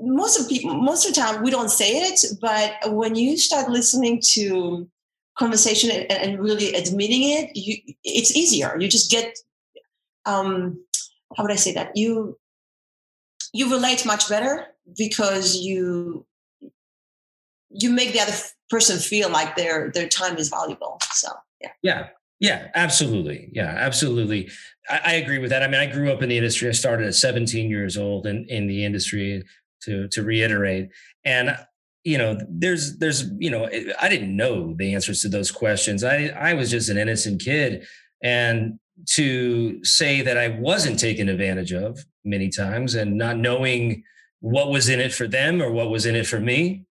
[0.00, 3.68] most of people most of the time we don't say it but when you start
[3.68, 4.88] listening to
[5.38, 8.76] conversation and, and really admitting it, you, it's easier.
[8.78, 9.38] You just get,
[10.26, 10.84] um,
[11.36, 11.96] how would I say that?
[11.96, 12.38] You
[13.54, 14.66] you relate much better
[14.98, 16.26] because you
[17.80, 18.32] you make the other
[18.70, 20.98] person feel like their their time is valuable.
[21.12, 21.28] So
[21.60, 21.70] yeah.
[21.82, 22.08] Yeah.
[22.40, 23.50] Yeah, absolutely.
[23.52, 24.48] Yeah, absolutely.
[24.88, 25.64] I, I, agree with that.
[25.64, 26.68] I mean, I grew up in the industry.
[26.68, 29.42] I started at 17 years old in, in the industry
[29.82, 30.90] to to reiterate.
[31.24, 31.56] And
[32.04, 33.68] you know there's there's you know
[34.00, 37.86] i didn't know the answers to those questions i i was just an innocent kid
[38.22, 44.02] and to say that i wasn't taken advantage of many times and not knowing
[44.40, 46.84] what was in it for them or what was in it for me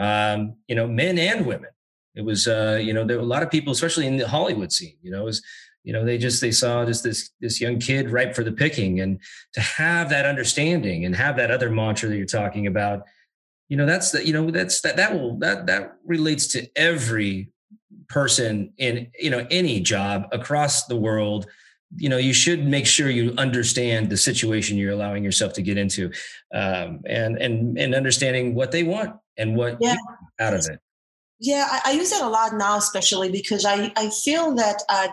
[0.00, 1.70] um, you know men and women.
[2.14, 4.72] It was uh, you know there were a lot of people especially in the hollywood
[4.72, 5.42] scene you know was
[5.84, 9.00] you know they just they saw just this this young kid ripe for the picking.
[9.00, 9.20] And
[9.54, 13.06] to have that understanding and have that other mantra that you're talking about
[13.68, 17.50] you know that's the you know that's that that will that that relates to every
[18.08, 21.46] person in you know any job across the world.
[21.96, 25.78] You know you should make sure you understand the situation you're allowing yourself to get
[25.78, 26.10] into
[26.52, 29.96] um, and and and understanding what they want and what yeah.
[30.38, 30.78] out of it
[31.40, 35.08] yeah I, I, use that a lot now especially because i i feel that uh,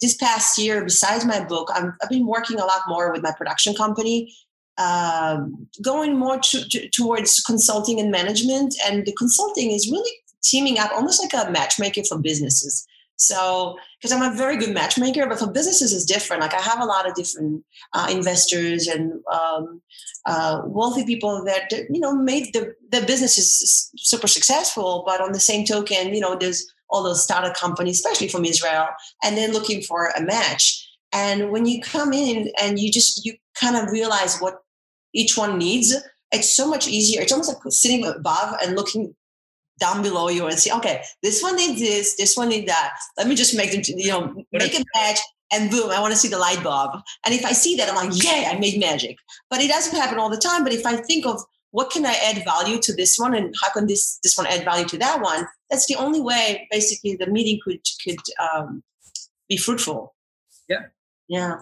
[0.00, 3.32] this past year besides my book i have been working a lot more with my
[3.36, 4.32] production company
[4.78, 8.74] um, going more to, to, towards consulting and management.
[8.86, 10.10] And the consulting is really
[10.42, 12.86] teaming up, almost like a matchmaker for businesses.
[13.16, 16.42] So, because I'm a very good matchmaker, but for businesses is different.
[16.42, 19.80] Like I have a lot of different uh, investors and um,
[20.26, 25.04] uh, wealthy people that you know made the the businesses super successful.
[25.06, 28.88] But on the same token, you know, there's all those startup companies, especially from Israel,
[29.22, 30.88] and they're looking for a match.
[31.12, 34.58] And when you come in and you just you kind of realize what
[35.14, 35.94] each one needs,
[36.32, 37.20] it's so much easier.
[37.20, 39.14] It's almost like sitting above and looking
[39.78, 42.92] down below you and see, okay, this one needs this, this one needs that.
[43.16, 45.18] Let me just make them, you know, make a match
[45.52, 47.00] and boom, I want to see the light bulb.
[47.24, 49.16] And if I see that, I'm like, yeah, I made magic.
[49.50, 50.64] But it doesn't happen all the time.
[50.64, 53.70] But if I think of what can I add value to this one and how
[53.70, 57.26] can this this one add value to that one, that's the only way basically the
[57.26, 58.82] meeting could could um,
[59.48, 60.14] be fruitful.
[60.68, 60.86] Yeah.
[61.28, 61.60] Yeah.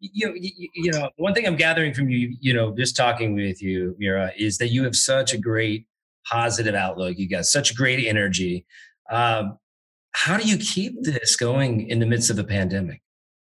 [0.00, 3.60] You, you, you know, one thing I'm gathering from you, you know, just talking with
[3.60, 5.86] you, Mira, is that you have such a great
[6.30, 7.18] positive outlook.
[7.18, 8.66] You got such great energy.
[9.10, 9.58] Um,
[10.12, 13.02] how do you keep this going in the midst of a pandemic?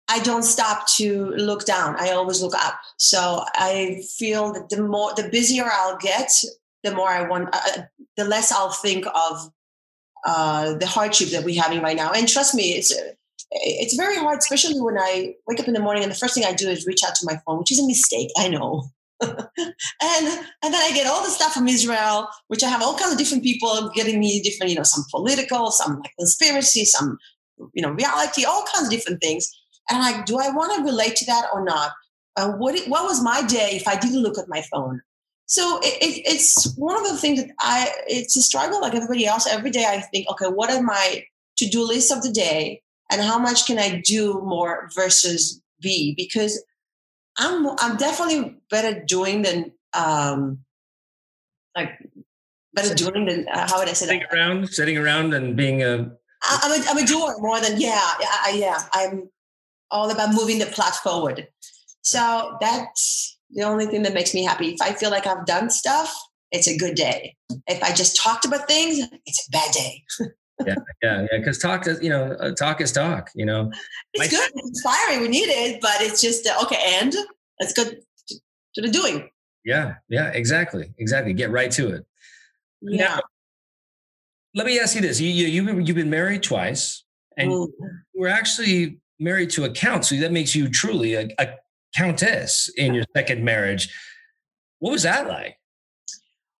[0.07, 1.95] I don't stop to look down.
[1.99, 2.79] I always look up.
[2.97, 6.31] So I feel that the more, the busier I'll get,
[6.83, 7.81] the more I want, uh, uh,
[8.15, 9.51] the less I'll think of
[10.25, 12.11] uh, the hardship that we're having right now.
[12.11, 12.93] And trust me, it's
[13.51, 16.45] it's very hard, especially when I wake up in the morning and the first thing
[16.45, 18.29] I do is reach out to my phone, which is a mistake.
[18.37, 18.89] I know.
[19.21, 19.37] And
[20.61, 23.17] and then I get all the stuff from Israel, which I have all kinds of
[23.17, 27.17] different people getting me different, you know, some political, some like conspiracy, some
[27.73, 29.49] you know reality, all kinds of different things.
[29.89, 31.91] And I'm like, do I want to relate to that or not?
[32.35, 35.01] Uh, what what was my day if I didn't look at my phone?
[35.47, 39.25] So it, it, it's one of the things that I it's a struggle like everybody
[39.25, 39.47] else.
[39.47, 41.23] Every day I think, okay, what are my
[41.57, 46.13] to do list of the day, and how much can I do more versus be?
[46.17, 46.61] Because
[47.37, 50.59] I'm I'm definitely better doing than um,
[51.75, 51.91] like
[52.73, 54.33] better doing than uh, how would I say sitting that?
[54.33, 56.11] around, sitting around and being a.
[56.43, 59.29] I'm a I'm a doer more than yeah I, yeah I'm
[59.91, 61.47] all about moving the plot forward.
[62.01, 64.69] So that's the only thing that makes me happy.
[64.69, 66.13] If I feel like I've done stuff,
[66.51, 67.35] it's a good day.
[67.67, 70.03] If I just talked about things, it's a bad day.
[70.65, 71.37] yeah, yeah, yeah.
[71.37, 73.29] Because talk is, you know, uh, talk is talk.
[73.35, 73.71] You know,
[74.13, 75.21] it's My, good, it's inspiring.
[75.21, 76.99] We need it, but it's just uh, okay.
[77.01, 77.13] And
[77.59, 77.95] let's go to,
[78.75, 79.29] to, the doing.
[79.63, 81.33] Yeah, yeah, exactly, exactly.
[81.33, 82.05] Get right to it.
[82.81, 83.05] Yeah.
[83.05, 83.19] Now,
[84.53, 87.03] let me ask you this: you you you've, you've been married twice,
[87.37, 87.73] and Ooh.
[88.13, 91.47] we're actually married to a count, so that makes you truly a, a
[91.95, 93.93] countess in your second marriage.
[94.79, 95.57] What was that like?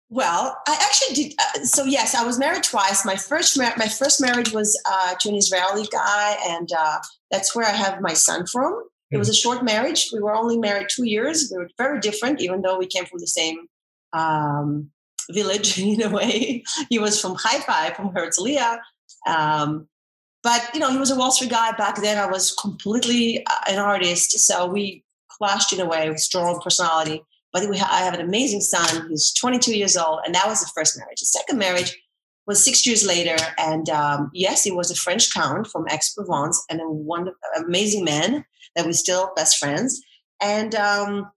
[0.09, 1.33] Well, I actually did.
[1.39, 3.05] Uh, so yes, I was married twice.
[3.05, 6.99] My first mar- my first marriage was uh, to an Israeli guy, and uh,
[7.31, 8.83] that's where I have my son from.
[9.11, 10.09] It was a short marriage.
[10.11, 11.49] We were only married two years.
[11.51, 13.67] We were very different, even though we came from the same
[14.13, 14.89] um,
[15.31, 16.63] village in a way.
[16.89, 18.79] he was from Haifa, from Herzliya.
[19.27, 19.87] Um,
[20.43, 22.17] but you know, he was a Wall Street guy back then.
[22.17, 27.23] I was completely uh, an artist, so we clashed in a way with strong personality.
[27.55, 29.07] But we I have an amazing son.
[29.07, 31.21] He's 22 years old, and that was the first marriage.
[31.21, 31.97] The second marriage
[32.45, 36.81] was six years later, and um, yes, he was a French count from Aix-Provence, and
[36.81, 38.43] a wonderful, amazing man
[38.75, 40.03] that we're still best friends.
[40.41, 41.31] And um,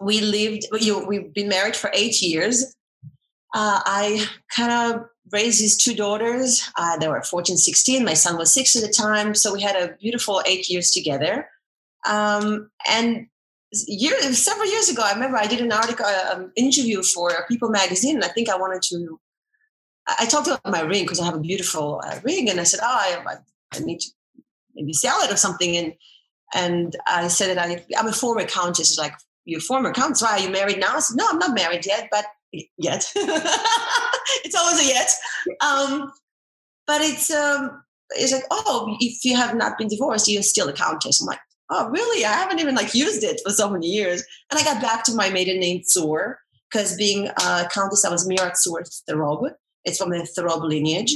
[0.00, 0.68] we lived.
[0.78, 2.76] You know, we've been married for eight years.
[3.52, 6.70] Uh, I kind of raised his two daughters.
[6.78, 8.04] Uh, they were 14, 16.
[8.04, 9.34] My son was six at the time.
[9.34, 11.48] So we had a beautiful eight years together.
[12.06, 13.26] Um, and
[13.72, 18.16] several years ago, I remember I did an article, um, interview for People magazine.
[18.16, 19.20] And I think I wanted to,
[20.18, 22.48] I talked about my ring because I have a beautiful uh, ring.
[22.48, 22.86] And I said, oh,
[23.26, 23.36] I,
[23.74, 24.10] I need to
[24.74, 25.76] maybe sell it or something.
[25.76, 25.94] And,
[26.54, 28.96] and I said that I, I'm a former countess.
[28.96, 29.12] Like,
[29.44, 30.22] you're former countess.
[30.22, 30.96] Why are you married now?
[30.96, 33.04] I said, no, I'm not married yet, but yet.
[33.14, 35.10] it's always a yet.
[35.60, 36.12] Um,
[36.86, 40.72] but it's um, it's like, oh, if you have not been divorced, you're still a
[40.72, 41.20] countess.
[41.20, 42.24] I'm like, oh, really?
[42.24, 44.24] I haven't even like used it for so many years.
[44.50, 46.36] And I got back to my maiden name Tzur
[46.70, 49.50] because being a countess, I was Mira Tzur Therob.
[49.84, 51.14] It's from the Therob lineage.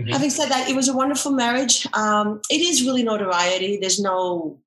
[0.00, 0.10] Mm-hmm.
[0.10, 1.86] Having said that, it was a wonderful marriage.
[1.92, 3.78] Um, it is really notoriety.
[3.80, 4.58] There's no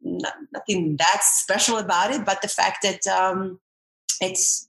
[0.00, 3.60] nothing that special about it, but the fact that um,
[4.20, 4.68] it's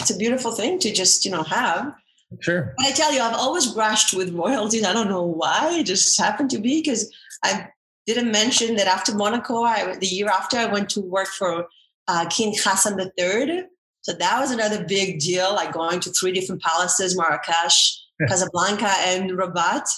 [0.00, 1.94] it's a beautiful thing to just you know have
[2.40, 5.84] sure but i tell you i've always brushed with royalties i don't know why it
[5.84, 7.12] just happened to be because
[7.44, 7.68] i
[8.06, 11.66] didn't mention that after monaco I, the year after i went to work for
[12.08, 13.64] uh, king hassan iii
[14.00, 19.30] so that was another big deal like going to three different palaces marrakesh casablanca and
[19.30, 19.88] rabat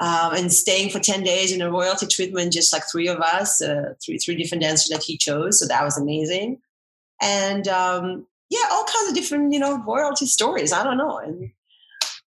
[0.00, 3.62] um, and staying for 10 days in a royalty treatment just like three of us
[3.62, 6.58] uh, three three different dancers that he chose so that was amazing
[7.20, 10.72] and um, yeah, all kinds of different, you know, royalty stories.
[10.72, 11.18] I don't know.
[11.18, 11.50] And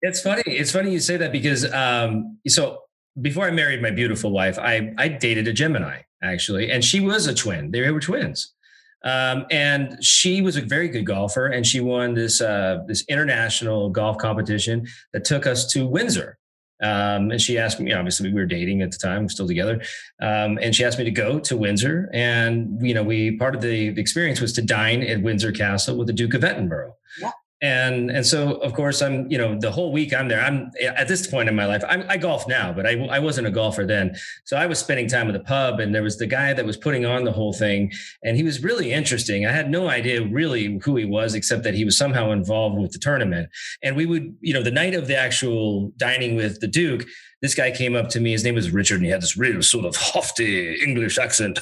[0.03, 0.42] it's funny.
[0.46, 2.83] It's funny you say that because um, so
[3.20, 7.27] before I married my beautiful wife, I I dated a Gemini actually, and she was
[7.27, 7.70] a twin.
[7.70, 8.55] They were twins.
[9.03, 13.90] Um, and she was a very good golfer, and she won this uh, this international
[13.90, 16.38] golf competition that took us to Windsor.
[16.83, 19.83] Um, and she asked me, obviously we were dating at the time, still together.
[20.20, 22.09] Um, and she asked me to go to Windsor.
[22.12, 25.99] And, you know, we, part of the, the experience was to dine at Windsor Castle
[25.99, 26.96] with the Duke of Edinburgh.
[27.20, 27.33] Yeah.
[27.62, 30.40] And and so of course i'm you know the whole week i'm there.
[30.40, 33.46] I'm at this point in my life I'm, i golf now but I, I wasn't
[33.46, 34.16] a golfer then.
[34.44, 36.77] So i was spending time at the pub and there was the guy that was
[36.77, 37.92] putting on the whole thing
[38.23, 39.46] and he was really interesting.
[39.46, 42.92] I had no idea really who he was except that he was somehow involved with
[42.92, 43.51] the tournament.
[43.83, 47.05] And we would you know the night of the actual dining with the duke
[47.42, 48.33] this guy came up to me.
[48.33, 51.59] His name was Richard, and he had this real sort of hofty English accent.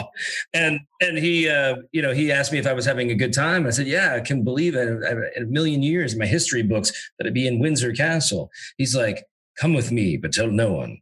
[0.54, 3.32] and and he, uh, you know, he asked me if I was having a good
[3.32, 3.66] time.
[3.66, 4.88] I said, "Yeah, I can believe it.
[5.36, 8.94] In a million years, in my history books, that it'd be in Windsor Castle." He's
[8.94, 9.24] like,
[9.58, 10.98] "Come with me, but tell no one."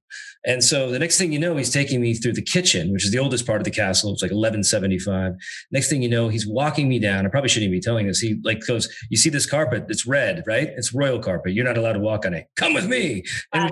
[0.46, 3.10] And so the next thing you know, he's taking me through the kitchen, which is
[3.10, 4.12] the oldest part of the castle.
[4.12, 5.32] It's like 1175.
[5.72, 7.26] Next thing you know, he's walking me down.
[7.26, 8.20] I probably shouldn't even be telling this.
[8.20, 9.86] He like goes, you see this carpet?
[9.88, 10.68] It's red, right?
[10.76, 11.52] It's royal carpet.
[11.52, 12.46] You're not allowed to walk on it.
[12.56, 13.24] Come with me.
[13.52, 13.70] And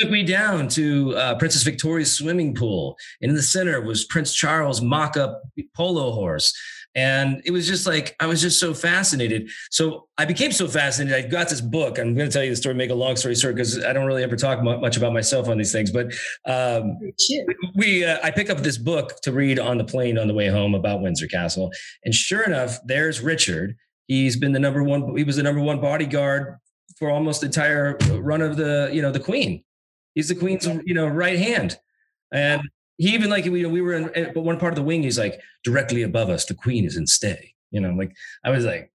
[0.00, 2.96] took me down to uh, Princess Victoria's swimming pool.
[3.20, 5.42] And in the center was Prince Charles mock-up
[5.74, 6.54] polo horse.
[6.96, 9.50] And it was just like, I was just so fascinated.
[9.70, 11.26] So I became so fascinated.
[11.26, 11.98] I got this book.
[11.98, 14.06] I'm going to tell you the story, make a long story short, because I don't
[14.06, 15.90] really ever talk much about myself on these things.
[15.90, 16.14] But
[16.46, 16.98] um,
[17.74, 20.48] we, uh, I pick up this book to read on the plane on the way
[20.48, 21.70] home about Windsor Castle.
[22.04, 23.76] And sure enough, there's Richard.
[24.06, 26.56] He's been the number one, he was the number one bodyguard
[26.98, 29.62] for almost the entire run of the, you know, the queen.
[30.14, 31.78] He's the queen's, you know, right hand.
[32.32, 32.62] And
[32.98, 35.18] he even like we we were in eh, but one part of the wing he's
[35.18, 38.12] like directly above us the queen is in stay you know like
[38.44, 38.90] i was like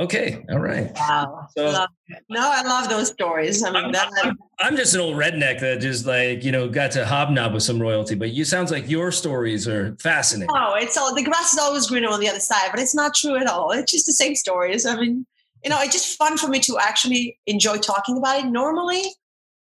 [0.00, 0.90] okay all right.
[0.96, 1.46] Wow.
[1.56, 1.88] So, love
[2.28, 3.62] no i love those stories.
[3.62, 6.90] I mean that, I'm, I'm, just an old redneck that just like you know got
[6.92, 10.52] to hobnob with some royalty but you sounds like your stories are fascinating.
[10.52, 13.14] Oh it's all the grass is always greener on the other side but it's not
[13.14, 13.70] true at all.
[13.70, 14.84] It's just the same stories.
[14.84, 15.26] I mean
[15.62, 19.04] you know it's just fun for me to actually enjoy talking about it normally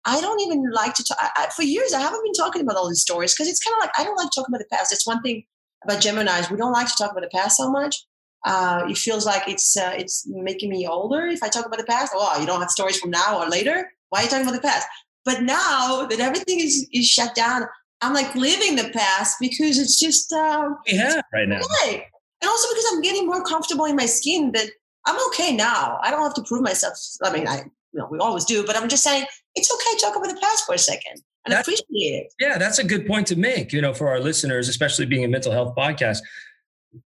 [0.08, 1.18] I don't even like to talk.
[1.20, 3.82] I, for years, I haven't been talking about all these stories because it's kind of
[3.82, 4.94] like I don't like talking about the past.
[4.94, 5.44] It's one thing
[5.84, 6.50] about Gemini's.
[6.50, 8.06] We don't like to talk about the past so much.
[8.46, 11.86] Uh, it feels like it's uh, it's making me older if I talk about the
[11.86, 12.14] past.
[12.16, 13.92] Oh, you don't have stories from now or later.
[14.10, 14.88] Why are you talking about the past?
[15.26, 17.64] But now that everything is, is shut down,
[18.02, 21.60] I'm like living the past because it's just uh, yeah right now.
[21.84, 22.04] Right.
[22.42, 24.70] And also because I'm getting more comfortable in my skin that
[25.06, 26.00] I'm okay now.
[26.02, 26.98] I don't have to prove myself.
[27.24, 27.64] I mean, I
[27.98, 30.66] know, we always do, but I'm just saying it's okay to talk about the past
[30.66, 32.34] for a second and that's, appreciate it.
[32.40, 35.28] Yeah, that's a good point to make, you know, for our listeners, especially being a
[35.28, 36.20] mental health podcast,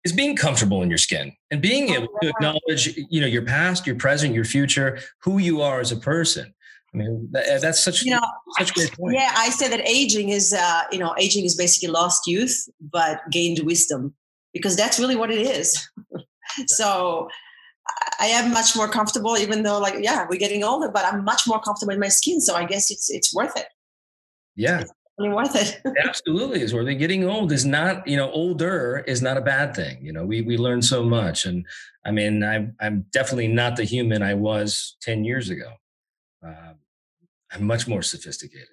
[0.03, 3.85] is being comfortable in your skin and being able to acknowledge, you know, your past,
[3.85, 6.53] your present, your future, who you are as a person.
[6.93, 8.21] I mean, that, that's such, you know,
[8.57, 9.15] such a great point.
[9.15, 13.21] Yeah, I say that aging is, uh, you know, aging is basically lost youth, but
[13.31, 14.13] gained wisdom
[14.53, 15.87] because that's really what it is.
[16.67, 17.27] so
[18.19, 21.43] I am much more comfortable, even though, like, yeah, we're getting older, but I'm much
[21.47, 22.41] more comfortable in my skin.
[22.41, 23.67] So I guess it's it's worth it.
[24.55, 25.81] Yeah, it's worth it.
[26.03, 26.95] Absolutely, is worth it.
[26.95, 30.05] Getting old is not, you know, older is not a bad thing.
[30.05, 31.65] You know, we we learn so much, and
[32.05, 35.71] I mean, I'm I'm definitely not the human I was ten years ago.
[36.43, 36.75] Um,
[37.51, 38.67] I'm much more sophisticated.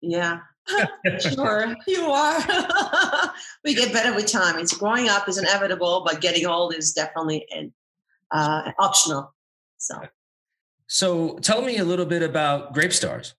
[0.00, 0.40] Yeah,
[1.18, 3.32] sure, you are.
[3.64, 4.58] we get better with time.
[4.58, 7.72] It's growing up is inevitable, but getting old is definitely an
[8.30, 9.34] uh, optional.
[9.78, 10.00] So,
[10.86, 13.34] so tell me a little bit about Grape Stars.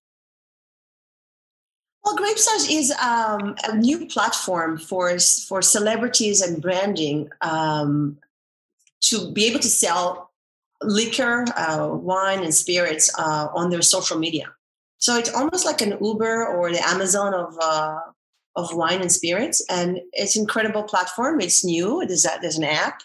[2.04, 8.18] Well, Grape Stars is um, a new platform for for celebrities and branding um,
[9.02, 10.32] to be able to sell
[10.82, 14.52] liquor, uh, wine, and spirits uh, on their social media.
[14.98, 18.00] So it's almost like an Uber or the Amazon of uh,
[18.56, 21.40] of wine and spirits, and it's an incredible platform.
[21.40, 22.04] It's new.
[22.06, 23.02] There's a, there's an app.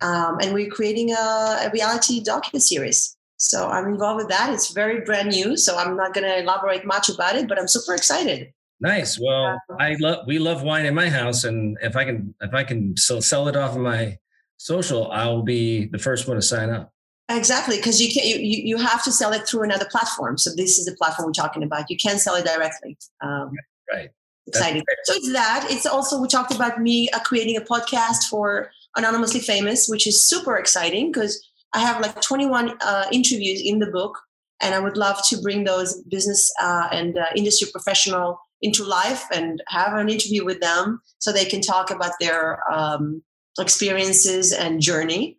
[0.00, 3.16] Um, and we're creating a, a reality docu series.
[3.36, 4.52] So I'm involved with that.
[4.52, 7.68] It's very brand new, so I'm not going to elaborate much about it, but I'm
[7.68, 8.52] super excited.
[8.80, 9.18] Nice.
[9.18, 12.62] Well, I love we love wine in my house, and if I can if I
[12.62, 14.18] can sell, sell it off of my
[14.56, 16.92] social, I'll be the first one to sign up.
[17.28, 20.38] Exactly, because you can you, you have to sell it through another platform.
[20.38, 21.90] So this is the platform we're talking about.
[21.90, 22.96] You can't sell it directly.
[23.20, 23.52] Um,
[23.92, 24.10] right.
[24.46, 24.82] Exciting.
[25.04, 25.66] So it's that.
[25.68, 30.22] It's also we talked about me uh, creating a podcast for Anonymously Famous, which is
[30.22, 34.18] super exciting because I have like 21 uh, interviews in the book,
[34.60, 39.24] and I would love to bring those business uh, and uh, industry professional into life
[39.32, 43.22] and have an interview with them so they can talk about their um,
[43.58, 45.38] experiences and journey.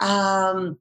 [0.00, 0.78] Um,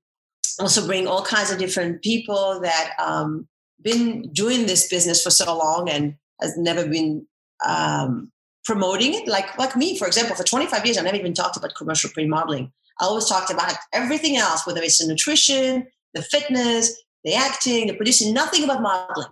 [0.59, 3.47] also, bring all kinds of different people that um,
[3.81, 7.27] been doing this business for so long and has never been
[7.65, 8.31] um,
[8.65, 9.27] promoting it.
[9.27, 12.71] Like like me, for example, for 25 years, I never even talked about commercial pre-modeling
[12.99, 17.93] I always talked about everything else, whether it's the nutrition, the fitness, the acting, the
[17.93, 19.27] producing, nothing about modeling.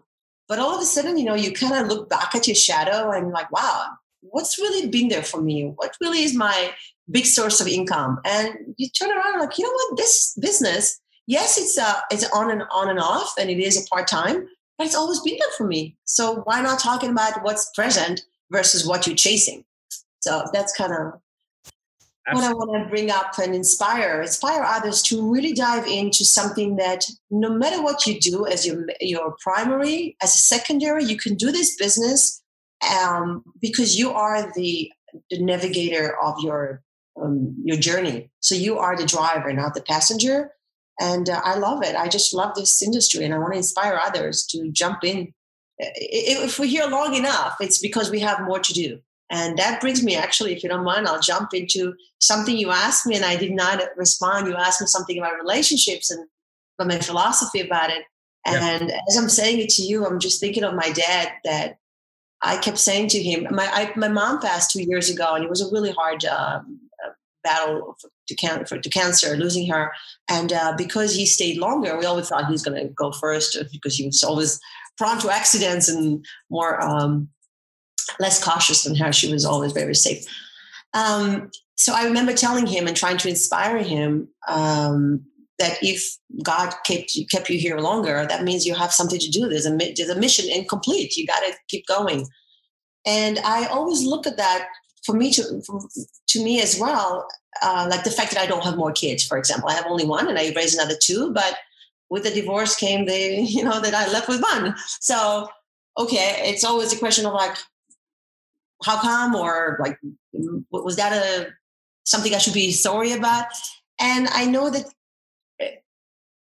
[0.50, 3.12] But all of a sudden, you know, you kind of look back at your shadow
[3.12, 3.88] and like, wow,
[4.20, 5.72] what's really been there for me?
[5.78, 6.72] What really is my
[7.10, 8.20] big source of income?
[8.26, 12.52] And you turn around like, you know what, this business yes, it's uh, it's on
[12.52, 15.52] and on and off, and it is a part time, but it's always been there
[15.58, 15.96] for me.
[16.06, 18.22] So why not talking about what's present
[18.54, 19.66] versus what you're chasing?
[20.22, 21.20] So that's kind of
[22.32, 26.78] what I want to bring up and inspire, inspire others to really dive into something
[26.78, 31.36] that no matter what you do as your your primary, as a secondary, you can
[31.36, 32.42] do this business
[32.98, 34.90] um, because you are the,
[35.30, 36.82] the navigator of your
[37.22, 38.32] um, your journey.
[38.40, 40.52] So you are the driver, not the passenger.
[41.00, 41.96] And uh, I love it.
[41.96, 45.34] I just love this industry, and I want to inspire others to jump in.
[45.78, 49.00] If we're here long enough, it's because we have more to do.
[49.30, 53.08] And that brings me actually, if you don't mind, I'll jump into something you asked
[53.08, 54.48] me and I did not respond.
[54.48, 56.28] You asked me something about relationships and
[56.78, 58.04] about my philosophy about it.
[58.46, 59.00] And yeah.
[59.10, 61.78] as I'm saying it to you, I'm just thinking of my dad that
[62.44, 65.50] I kept saying to him, my, I, my mom passed two years ago and it
[65.50, 67.12] was a really hard um, uh,
[67.44, 69.94] battle for, to, can, for, to cancer, losing her.
[70.30, 73.58] And uh, because he stayed longer, we always thought he was going to go first
[73.72, 74.60] because he was always
[74.98, 77.30] prone to accidents and more um,
[78.20, 79.12] less cautious than her.
[79.12, 80.26] She was always very safe.
[80.94, 85.24] Um, so I remember telling him and trying to inspire him um,
[85.60, 89.30] that if God kept you, kept you here longer, that means you have something to
[89.30, 89.48] do.
[89.48, 91.16] There's a there's a mission incomplete.
[91.18, 92.28] You got to keep going.
[93.06, 94.68] And I always look at that
[95.06, 95.82] for me to for,
[96.28, 97.28] to me as well,
[97.62, 99.24] uh, like the fact that I don't have more kids.
[99.24, 101.32] For example, I have only one, and I raised another two.
[101.34, 101.56] But
[102.14, 104.76] with the divorce came the you know that I left with one.
[105.00, 105.50] So
[105.98, 107.58] okay, it's always a question of like
[108.86, 109.34] how come?
[109.36, 109.98] Or like
[110.70, 111.50] was that a
[112.06, 113.48] something i should be sorry about?
[114.00, 114.86] And i know that
[115.60, 115.76] eh,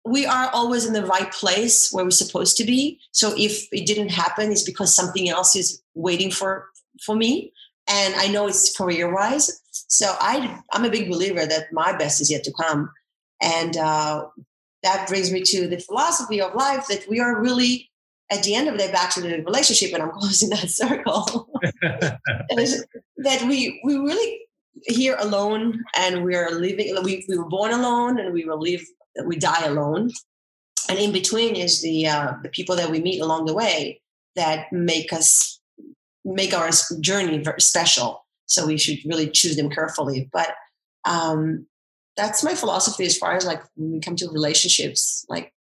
[0.07, 2.99] we are always in the right place where we're supposed to be.
[3.13, 6.69] So if it didn't happen it's because something else is waiting for
[7.05, 7.53] for me.
[7.87, 9.47] And i know it's career wise
[9.99, 10.33] so i
[10.73, 12.91] i'm a big believer that my best is yet to come.
[13.43, 14.27] And uh,
[14.83, 17.91] that brings me to the philosophy of life that we are really
[18.31, 21.49] at the end of the day back to the relationship and i'm closing that circle.
[23.19, 24.41] That we we really
[24.87, 28.83] here alone and we're living we, we were born alone and we will live
[29.27, 30.11] we die alone.
[30.89, 34.01] And in between is the uh, the people that we meet along the way
[34.37, 35.61] that make us
[36.25, 36.71] make our
[37.01, 38.25] journey very special.
[38.47, 40.29] So we should really choose them carefully.
[40.33, 40.55] But
[41.05, 41.67] um
[42.21, 45.53] that's my philosophy as far as like when we come to relationships like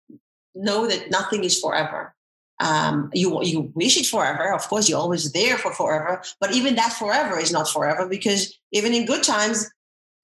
[0.54, 2.14] know that nothing is forever
[2.60, 4.52] um, you you wish it forever.
[4.52, 8.54] Of course, you're always there for forever, but even that forever is not forever because
[8.72, 9.68] even in good times,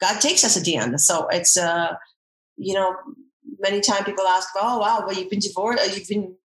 [0.03, 1.01] God takes us at the end.
[1.01, 1.95] So it's uh,
[2.59, 2.95] you know,
[3.59, 5.83] many times people ask, "Oh, wow, well, you've been divorced.
[5.83, 6.37] Uh, you've been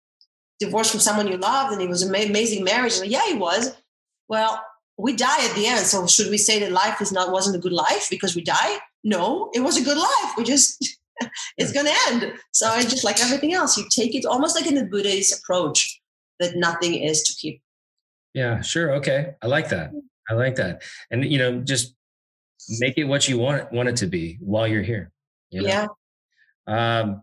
[0.61, 3.75] divorced from someone you loved, and it was an amazing marriage." Yeah, it was.
[4.29, 4.63] Well,
[4.97, 5.85] we die at the end.
[5.87, 8.79] So should we say that life is not wasn't a good life because we die?
[9.03, 10.37] No, it was a good life.
[10.37, 10.99] We just
[11.57, 12.33] it's going to end.
[12.53, 13.77] So it's just like everything else.
[13.77, 16.01] You take it almost like in the Buddhist approach
[16.39, 17.63] that nothing is to keep.
[18.35, 18.95] Yeah, sure.
[18.95, 19.35] Okay.
[19.43, 19.91] I like that.
[20.29, 20.83] I like that.
[21.11, 21.95] And, you know, just
[22.79, 25.11] make it what you want, want it to be while you're here.
[25.51, 25.69] You know?
[25.69, 25.87] Yeah.
[27.01, 27.23] Um,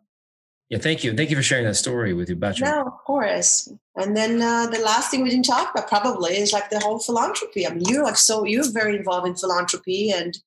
[0.70, 1.16] yeah, thank you.
[1.16, 2.70] Thank you for sharing that story with you about your.
[2.70, 3.72] No, of course.
[3.96, 7.00] And then uh, the last thing we didn't talk about probably is like the whole
[7.00, 7.66] philanthropy.
[7.66, 10.38] I mean, you're like so you're very involved in philanthropy, and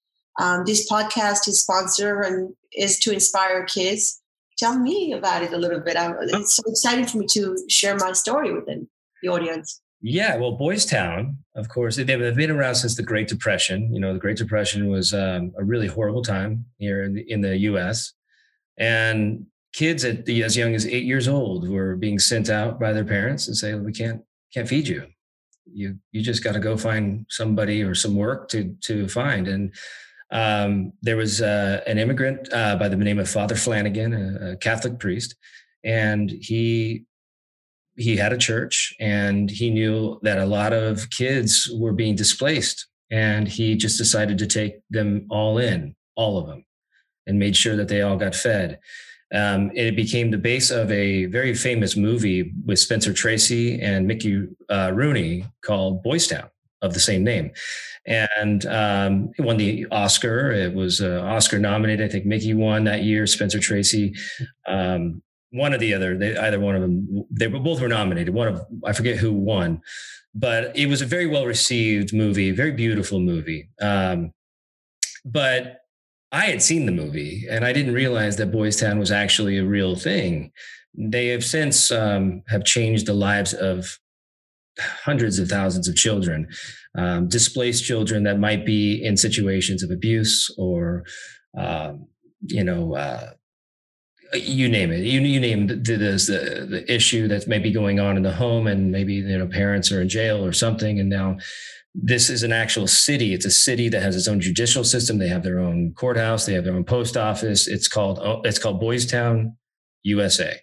[0.41, 4.23] um, this podcast is sponsored and is to inspire kids.
[4.57, 5.97] Tell me about it a little bit.
[5.97, 9.81] I'm, it's so exciting for me to share my story with the audience.
[10.03, 13.93] Yeah, well, Boys Town, of course, they've been around since the Great Depression.
[13.93, 17.43] You know, the Great Depression was um, a really horrible time here in the, in
[17.43, 18.15] the U.S.
[18.79, 22.95] And kids at the, as young as eight years old were being sent out by
[22.95, 24.23] their parents and say, "We can't
[24.55, 25.07] can't feed you.
[25.71, 29.75] You you just got to go find somebody or some work to to find." And
[30.33, 34.57] um, there was uh, an immigrant uh, by the name of Father Flanagan, a, a,
[34.57, 35.35] Catholic priest,
[35.85, 37.05] and he
[37.97, 42.87] he had a church, and he knew that a lot of kids were being displaced,
[43.11, 46.65] and he just decided to take them all in, all of them,
[47.27, 48.79] and made sure that they all got fed.
[49.35, 54.49] Um, it became the base of a very famous movie with Spencer Tracy and Mickey
[54.69, 56.51] uh, Rooney called Boys Town
[56.83, 57.51] of the same name
[58.07, 60.53] and um, won the Oscar.
[60.53, 62.09] It was uh, Oscar nominated.
[62.09, 63.27] I think Mickey won that year.
[63.27, 64.15] Spencer Tracy,
[64.67, 66.17] um, one or the other.
[66.17, 67.27] They, either one of them.
[67.31, 68.35] They were both were nominated.
[68.35, 69.83] One of I forget who won,
[70.35, 73.69] but it was a very well received movie, very beautiful movie.
[73.81, 74.33] Um,
[75.25, 75.81] but
[76.33, 79.65] I had seen the movie and I didn't realize that Boys Town was actually a
[79.65, 80.53] real thing.
[80.95, 83.99] They have since um, have changed the lives of
[84.79, 86.49] hundreds of thousands of children,
[86.97, 91.05] um, displaced children that might be in situations of abuse or,
[91.57, 92.07] um,
[92.47, 93.31] you know, uh,
[94.33, 95.01] you name it.
[95.01, 98.67] You you name the, the, the the issue that's maybe going on in the home,
[98.67, 101.39] and maybe you know parents are in jail or something, and now
[101.95, 103.35] this is an actual city.
[103.35, 105.19] It's a city that has its own judicial system.
[105.19, 106.47] They have their own courthouse.
[106.47, 107.67] They have their own post office.
[107.67, 109.57] It's called it's called Boys Town,
[110.05, 110.61] USA.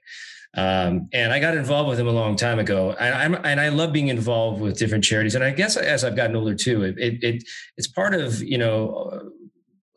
[0.58, 2.96] Um, and I got involved with them a long time ago.
[3.00, 5.36] And, I'm, and I love being involved with different charities.
[5.36, 7.44] And I guess as I've gotten older too, it, it, it
[7.78, 9.32] it's part of you know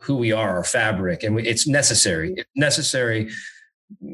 [0.03, 2.35] who we are, our fabric, and it's necessary.
[2.37, 3.31] It's necessary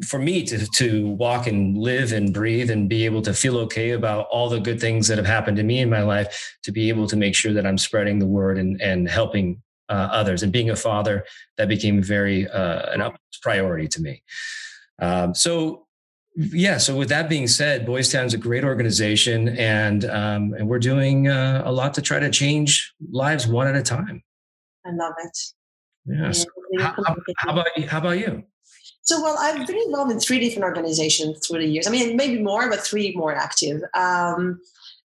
[0.06, 3.90] for me to to walk and live and breathe and be able to feel okay
[3.90, 6.88] about all the good things that have happened to me in my life to be
[6.88, 10.52] able to make sure that I'm spreading the word and and helping uh, others and
[10.52, 11.24] being a father
[11.58, 14.22] that became very uh, an priority to me.
[15.00, 15.85] Um, so
[16.36, 16.78] yeah.
[16.78, 20.78] So with that being said, Boys Town is a great organization, and um, and we're
[20.78, 24.22] doing uh, a lot to try to change lives one at a time.
[24.84, 25.38] I love it.
[26.06, 26.30] Yeah.
[26.32, 26.46] So
[26.78, 28.44] how, how, how, about how about you?
[29.02, 31.86] So, well, I've been involved in three different organizations through the years.
[31.86, 33.80] I mean, maybe more, but three more active.
[33.94, 34.60] Um,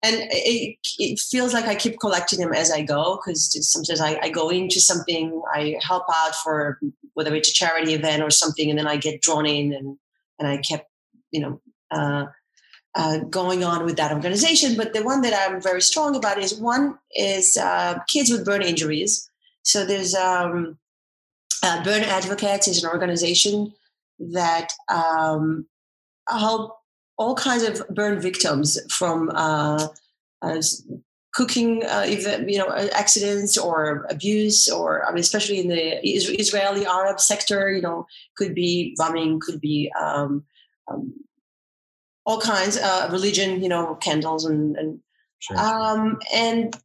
[0.03, 4.19] and it, it, feels like I keep collecting them as I go because sometimes I,
[4.21, 6.79] I, go into something, I help out for
[7.15, 9.97] whether it's a charity event or something, and then I get drawn in, and
[10.37, 10.87] and I kept,
[11.37, 11.61] you know,
[11.91, 12.25] uh,
[12.95, 14.75] uh, going on with that organization.
[14.75, 18.63] But the one that I'm very strong about is one is uh, kids with burn
[18.63, 19.29] injuries.
[19.61, 20.77] So there's um,
[21.63, 23.73] uh, Burn Advocates is an organization
[24.19, 25.67] that um,
[26.27, 26.77] help
[27.17, 29.87] all kinds of burn victims from uh,
[30.41, 30.61] uh,
[31.33, 35.85] cooking, uh, you know, accidents or abuse, or I mean, especially in the
[36.43, 40.43] Israeli Arab sector, you know, could be bombing, could be um,
[40.87, 41.13] um,
[42.27, 44.99] all kinds of religion, you know, candles and and
[45.39, 45.57] sure.
[45.57, 46.77] um, and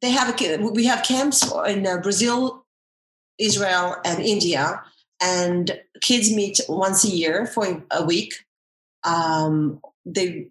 [0.00, 2.64] they have a we have camps in uh, Brazil,
[3.38, 4.82] Israel, and India
[5.22, 8.34] and kids meet once a year for a week.
[9.04, 10.48] Um, they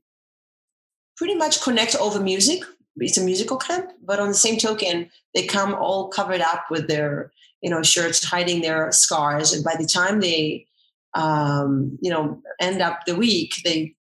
[1.17, 2.63] pretty much connect over music.
[2.97, 6.87] It's a musical camp, but on the same token, they come all covered up with
[6.87, 7.31] their
[7.61, 10.65] you know shirts hiding their scars, and by the time they
[11.13, 13.95] um, you know end up the week, they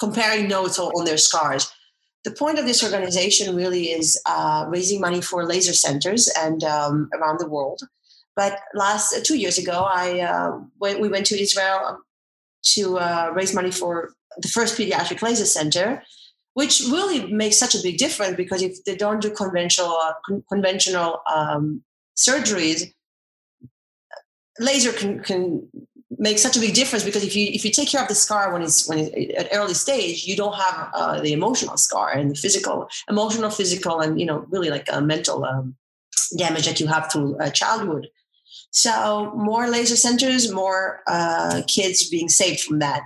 [0.00, 1.70] comparing notes on their scars.
[2.24, 7.08] The point of this organization really is uh, raising money for laser centers and um,
[7.14, 7.82] around the world
[8.36, 12.02] but last uh, two years ago, I uh, went, we went to Israel um,
[12.74, 16.02] to uh, raise money for the first pediatric laser center,
[16.52, 20.44] which really makes such a big difference because if they don't do conventional uh, con-
[20.52, 21.82] conventional um,
[22.16, 22.92] surgeries,
[24.60, 25.66] laser can, can
[26.18, 28.52] make such a big difference because if you if you take care of the scar
[28.52, 32.30] when it's when it's at early stage, you don't have uh, the emotional scar and
[32.30, 35.74] the physical, emotional, physical, and you know really like a mental um,
[36.36, 38.08] damage that you have through uh, childhood.
[38.70, 43.02] So more laser centers, more uh, kids being saved from that.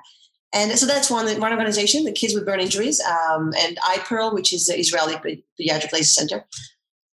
[0.52, 4.52] And so that's one one organization, the Kids with Burn Injuries, um, and iPearl, which
[4.52, 6.44] is the Israeli Pediatric Laser Center.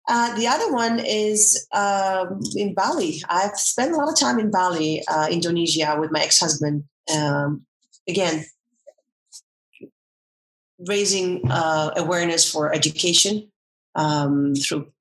[0.07, 3.21] Uh, the other one is um, in Bali.
[3.27, 6.83] I've spent a lot of time in Bali, uh, Indonesia, with my ex-husband.
[7.15, 7.65] Um,
[8.07, 8.45] again,
[10.87, 13.51] raising uh, awareness for education
[13.95, 14.91] um, through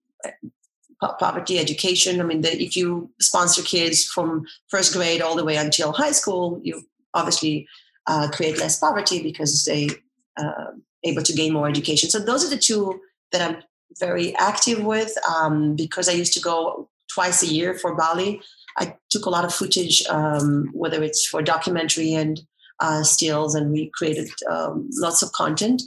[1.18, 2.20] poverty education.
[2.20, 6.12] I mean, the, if you sponsor kids from first grade all the way until high
[6.12, 6.82] school, you
[7.12, 7.68] obviously
[8.06, 9.90] uh, create less poverty because they
[10.38, 12.08] uh, able to gain more education.
[12.08, 13.00] So those are the two
[13.32, 13.62] that I'm
[13.98, 18.40] very active with um, because I used to go twice a year for Bali.
[18.78, 22.40] I took a lot of footage, um, whether it's for documentary and
[22.80, 25.82] uh, stills, and we created um, lots of content.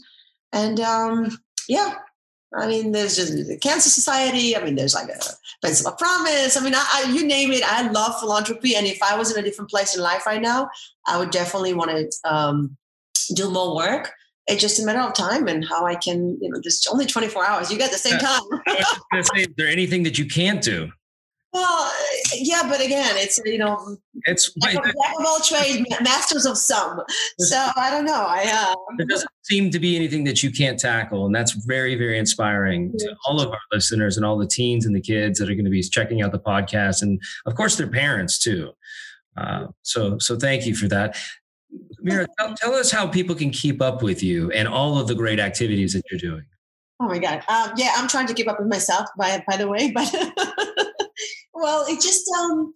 [0.54, 1.38] And um,
[1.68, 1.96] yeah,
[2.56, 4.56] I mean, there's just the Cancer Society.
[4.56, 5.20] I mean, there's like a
[5.62, 6.56] Pencil of Promise.
[6.56, 7.64] I mean, I, I, you name it.
[7.66, 8.76] I love philanthropy.
[8.76, 10.70] And if I was in a different place in life right now,
[11.06, 12.78] I would definitely want to um,
[13.34, 14.12] do more work.
[14.48, 17.46] It's just a matter of time and how I can, you know, there's only 24
[17.46, 17.72] hours.
[17.72, 18.42] You got the same time.
[19.24, 20.90] say, is there anything that you can't do?
[21.54, 21.92] Well,
[22.36, 24.94] yeah, but again, it's you know, it's jack of,
[25.26, 27.02] all trades, masters of some.
[27.40, 28.26] So I don't know.
[28.28, 31.96] I uh, there doesn't seem to be anything that you can't tackle, and that's very,
[31.96, 35.50] very inspiring to all of our listeners and all the teens and the kids that
[35.50, 38.72] are going to be checking out the podcast, and of course their parents too.
[39.38, 41.18] Uh, so, so thank you for that.
[42.00, 45.16] Mira, tell, tell, us how people can keep up with you and all of the
[45.16, 46.46] great activities that you're doing.
[47.00, 47.44] Oh my God!
[47.48, 50.12] Um, yeah, I'm trying to keep up with myself, by by the way, but.
[51.58, 52.72] Well, it just um,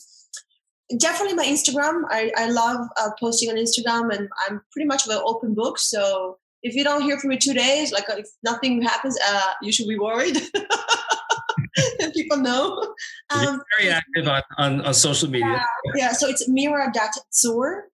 [0.98, 2.02] definitely my Instagram.
[2.10, 5.78] I, I love uh, posting on Instagram, and I'm pretty much of an open book.
[5.78, 9.72] So if you don't hear from me two days, like if nothing happens, uh, you
[9.72, 10.42] should be worried.
[12.16, 12.96] People know.
[13.30, 15.64] Um, very active on, on, on social media.
[15.86, 17.91] Yeah, yeah, so it's mira.zur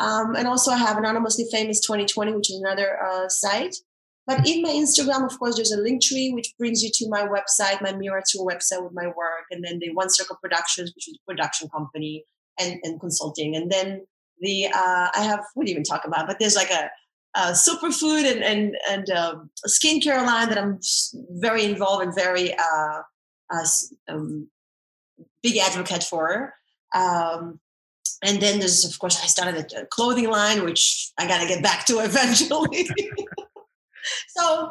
[0.00, 3.76] Um, and also, I have Anonymously Famous 2020, which is another uh, site.
[4.26, 7.26] But in my Instagram, of course, there's a link tree which brings you to my
[7.26, 11.08] website, my Mira Tzur website with my work, and then the One Circle Productions, which
[11.08, 12.24] is a production company
[12.58, 13.54] and, and consulting.
[13.54, 14.06] And then
[14.40, 16.26] the uh, I have what do you even talk about?
[16.26, 16.90] But there's like a,
[17.36, 20.80] a superfood and and and um, skincare line that I'm
[21.40, 23.02] very involved and very uh,
[23.52, 23.66] uh,
[24.08, 24.48] um,
[25.42, 26.54] big advocate for.
[26.94, 27.60] Um,
[28.24, 31.62] and then there's of course I started a clothing line, which I got to get
[31.62, 32.88] back to eventually.
[34.28, 34.70] so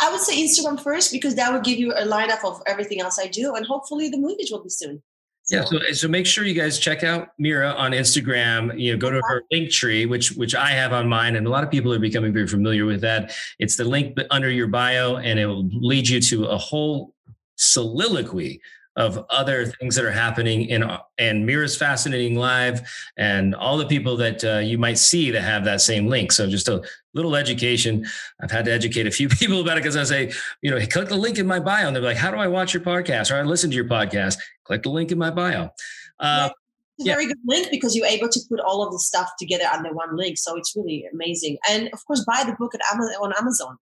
[0.00, 3.18] I would say Instagram first because that would give you a lineup of everything else
[3.18, 5.02] I do, and hopefully the movies will be soon.
[5.44, 5.56] So.
[5.56, 8.78] Yeah, so so make sure you guys check out Mira on Instagram.
[8.78, 11.50] You know, go to her link tree, which which I have on mine, and a
[11.50, 13.32] lot of people are becoming very familiar with that.
[13.58, 17.14] It's the link under your bio, and it will lead you to a whole
[17.56, 18.60] soliloquy
[18.98, 20.84] of other things that are happening in
[21.18, 22.80] and Mira's fascinating live
[23.16, 26.32] and all the people that uh, you might see that have that same link.
[26.32, 26.82] So just a
[27.14, 28.04] little education.
[28.42, 30.32] I've had to educate a few people about it because I say,
[30.62, 32.48] you know, hey, click the link in my bio, and they're like, "How do I
[32.48, 35.70] watch your podcast or I listen to your podcast?" Click the link in my bio.
[36.18, 36.50] Uh,
[36.98, 39.64] it's a very good link because you're able to put all of the stuff together
[39.72, 40.36] under one link.
[40.36, 41.56] So it's really amazing.
[41.70, 43.78] And of course, buy the book at Amazon, on Amazon.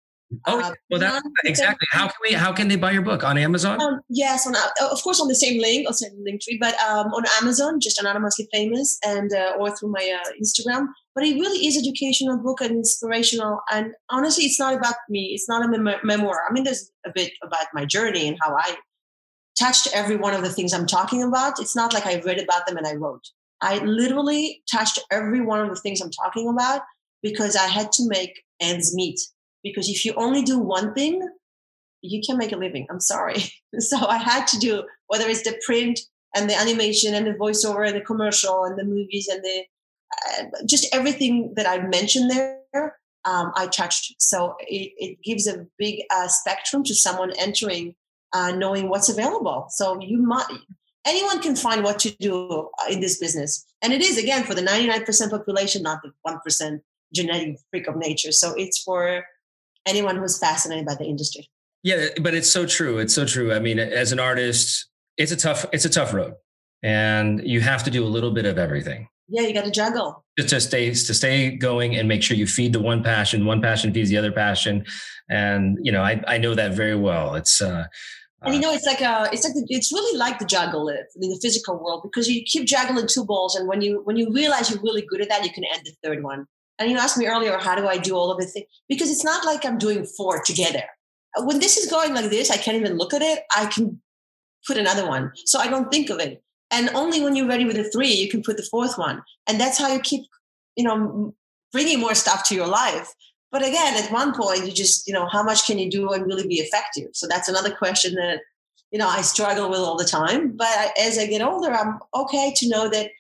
[0.46, 1.88] Oh, uh, well, that exactly.
[1.92, 2.34] How can we?
[2.34, 3.82] How can they buy your book on Amazon?
[3.82, 6.76] Um, yes, on uh, of course on the same link, or same link tree, but
[6.82, 10.88] um, on Amazon, just anonymously famous, and uh, or through my uh, Instagram.
[11.16, 13.62] But it really is educational book and inspirational.
[13.72, 15.32] And honestly, it's not about me.
[15.34, 16.42] It's not a mem- memoir.
[16.50, 18.76] I mean, there's a bit about my journey and how I
[19.58, 21.60] touched every one of the things I'm talking about.
[21.60, 23.24] It's not like I read about them and I wrote.
[23.62, 26.82] I literally touched every one of the things I'm talking about
[27.22, 29.20] because I had to make ends meet
[29.64, 31.28] because if you only do one thing,
[32.02, 32.86] you can make a living.
[32.90, 33.44] I'm sorry.
[33.80, 36.00] so I had to do whether it's the print
[36.36, 39.64] and the animation and the voiceover and the commercial and the movies and the
[40.14, 42.98] uh, just everything that I mentioned there.
[43.26, 44.22] Um, I touched.
[44.22, 47.96] So it, it gives a big uh, spectrum to someone entering,
[48.34, 49.68] uh, knowing what's available.
[49.70, 50.46] So you might
[51.06, 54.62] anyone can find what to do in this business, and it is again for the
[54.62, 56.82] 99% population, not the one percent
[57.14, 58.32] genetic freak of nature.
[58.32, 59.24] So it's for
[59.86, 61.50] anyone who's fascinated by the industry.
[61.84, 63.00] Yeah, but it's so true.
[63.00, 63.54] It's so true.
[63.54, 66.34] I mean, as an artist, it's a tough it's a tough road,
[66.82, 69.08] and you have to do a little bit of everything.
[69.28, 72.48] Yeah, you got to juggle just to stay to stay going and make sure you
[72.48, 73.46] feed the one passion.
[73.46, 74.86] One passion feeds the other passion,
[75.30, 77.36] and you know I I know that very well.
[77.36, 77.86] It's uh,
[78.44, 80.98] and you know, it's like a, it's like the, it's really like the juggle in
[81.16, 84.70] the physical world because you keep juggling two balls, and when you when you realize
[84.70, 86.46] you're really good at that, you can add the third one.
[86.80, 88.66] And you asked me earlier, how do I do all of the things?
[88.90, 90.84] Because it's not like I'm doing four together.
[91.38, 93.44] When this is going like this, I can't even look at it.
[93.56, 94.02] I can
[94.66, 95.32] put another one.
[95.46, 96.44] So I don't think of it.
[96.72, 99.22] And only when you're ready with the three, you can put the fourth one.
[99.48, 100.26] And that's how you keep,
[100.76, 101.36] you know,
[101.72, 103.08] bringing more stuff to your life.
[103.52, 106.26] But again, at one point, you just, you know, how much can you do and
[106.26, 107.10] really be effective?
[107.14, 108.40] So that's another question that,
[108.92, 110.58] you know, I struggle with all the time.
[110.58, 113.12] But as I get older, I'm okay to know that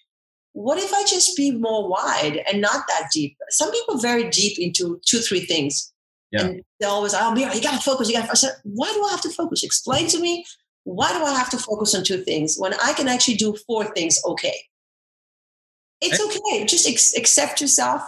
[0.54, 3.36] what if I just be more wide and not that deep?
[3.50, 5.92] Some people very deep into two, three things.
[6.32, 6.46] Yeah.
[6.46, 8.08] And they're always, oh, Mira, you got to focus.
[8.08, 8.32] You got to.
[8.32, 9.64] I said, why do I have to focus?
[9.64, 10.46] Explain to me.
[10.84, 13.86] Why do I have to focus on two things when I can actually do four
[13.86, 14.22] things?
[14.26, 14.56] Okay.
[16.02, 16.66] It's okay.
[16.66, 18.02] Just ex- accept yourself,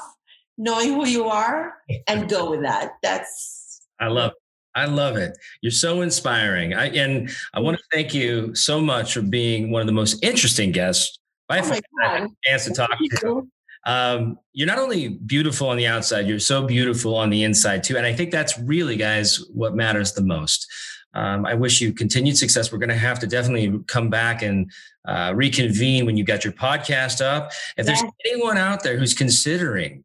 [0.58, 1.76] knowing who you are,
[2.08, 2.93] and go with that.
[3.02, 3.82] That's.
[4.00, 4.38] I love it.
[4.76, 5.38] I love it.
[5.62, 6.74] You're so inspiring.
[6.74, 10.22] I, and I want to thank you so much for being one of the most
[10.22, 11.18] interesting guests
[11.50, 13.50] my oh my chance to talk to you.
[13.86, 17.98] Um, you're not only beautiful on the outside, you're so beautiful on the inside too.
[17.98, 20.68] And I think that's really, guys, what matters the most.
[21.14, 22.72] Um, I wish you continued success.
[22.72, 24.70] We're going to have to definitely come back and
[25.08, 27.52] uh, reconvene when you got your podcast up.
[27.78, 30.04] If there's anyone out there who's considering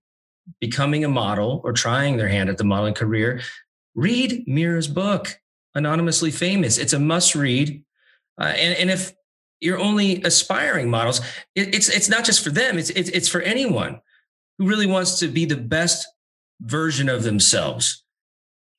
[0.60, 3.40] becoming a model or trying their hand at the modeling career,
[3.94, 5.40] read Mira's book,
[5.74, 6.78] Anonymously Famous.
[6.78, 7.82] It's a must read.
[8.38, 9.12] Uh, and, and if
[9.60, 11.20] you're only aspiring models.
[11.54, 12.78] It, it's it's not just for them.
[12.78, 14.00] It's, it's it's for anyone
[14.58, 16.06] who really wants to be the best
[16.60, 18.04] version of themselves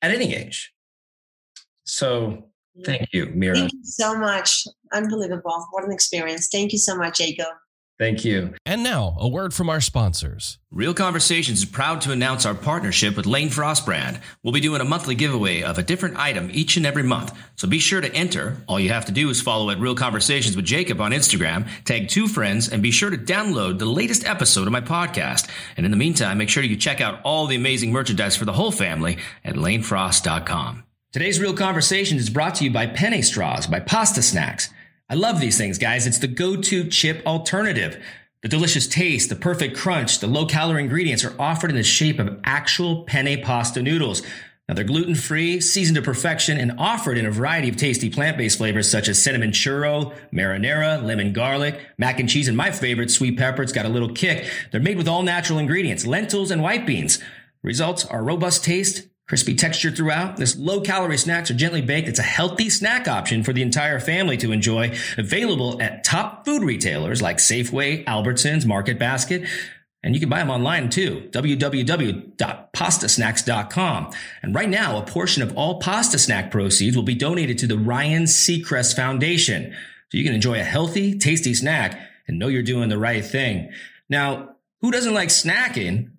[0.00, 0.72] at any age.
[1.84, 2.50] So
[2.84, 3.56] thank you, Mira.
[3.56, 4.66] Thank you so much.
[4.92, 5.66] Unbelievable.
[5.70, 6.48] What an experience.
[6.48, 7.48] Thank you so much, Jacob.
[8.02, 8.52] Thank you.
[8.66, 10.58] And now, a word from our sponsors.
[10.72, 14.18] Real Conversations is proud to announce our partnership with Lane Frost Brand.
[14.42, 17.32] We'll be doing a monthly giveaway of a different item each and every month.
[17.54, 18.56] So be sure to enter.
[18.66, 22.08] All you have to do is follow at Real Conversations with Jacob on Instagram, tag
[22.08, 25.48] two friends, and be sure to download the latest episode of my podcast.
[25.76, 28.52] And in the meantime, make sure you check out all the amazing merchandise for the
[28.52, 30.82] whole family at lanefrost.com.
[31.12, 34.70] Today's Real Conversations is brought to you by Penne Straws by Pasta Snacks.
[35.12, 36.06] I love these things, guys.
[36.06, 38.02] It's the go to chip alternative.
[38.40, 42.18] The delicious taste, the perfect crunch, the low calorie ingredients are offered in the shape
[42.18, 44.22] of actual penne pasta noodles.
[44.66, 48.38] Now they're gluten free, seasoned to perfection, and offered in a variety of tasty plant
[48.38, 53.10] based flavors such as cinnamon churro, marinara, lemon garlic, mac and cheese, and my favorite,
[53.10, 53.62] sweet pepper.
[53.62, 54.50] It's got a little kick.
[54.70, 57.18] They're made with all natural ingredients, lentils and white beans.
[57.62, 60.36] Results are robust taste, crispy texture throughout.
[60.36, 62.06] This low calorie snacks are gently baked.
[62.06, 64.94] It's a healthy snack option for the entire family to enjoy.
[65.16, 69.48] Available at top food retailers like Safeway, Albertsons, Market Basket.
[70.02, 74.10] And you can buy them online too, www.pastasnacks.com.
[74.42, 77.78] And right now, a portion of all pasta snack proceeds will be donated to the
[77.78, 79.74] Ryan Seacrest Foundation.
[80.10, 83.72] So you can enjoy a healthy, tasty snack and know you're doing the right thing.
[84.10, 86.10] Now, who doesn't like snacking?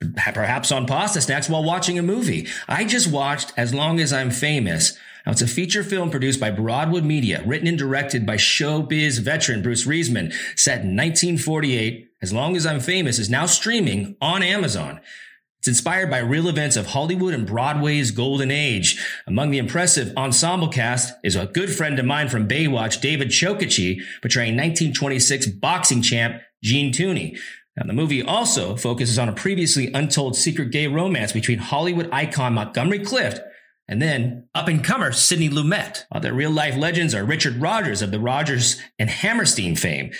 [0.00, 2.46] Perhaps on pasta snacks while watching a movie.
[2.68, 4.96] I just watched As Long as I'm Famous.
[5.26, 9.60] Now, it's a feature film produced by Broadwood Media, written and directed by showbiz veteran
[9.60, 15.00] Bruce Reisman, set in 1948 as Long as I'm Famous is now streaming on Amazon.
[15.58, 19.04] It's inspired by real events of Hollywood and Broadway's golden age.
[19.26, 24.00] Among the impressive ensemble cast is a good friend of mine from Baywatch, David Chokachi,
[24.22, 27.38] portraying 1926 boxing champ Gene Tunney.
[27.78, 32.54] Now, the movie also focuses on a previously untold secret gay romance between Hollywood icon
[32.54, 33.40] Montgomery Clift
[33.86, 36.04] and then up and comer Sidney Lumet.
[36.10, 40.10] Other real life legends are Richard Rodgers of the Rodgers and Hammerstein fame,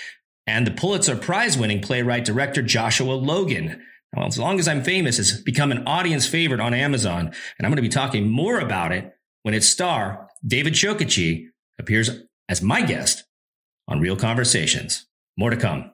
[0.46, 3.82] and the Pulitzer Prize winning playwright director Joshua Logan.
[4.16, 7.70] Well, as long as I'm famous, has become an audience favorite on Amazon, and I'm
[7.70, 11.48] going to be talking more about it when its star, David Chokachi,
[11.78, 12.10] appears
[12.48, 13.24] as my guest
[13.86, 15.06] on Real Conversations.
[15.36, 15.92] More to come.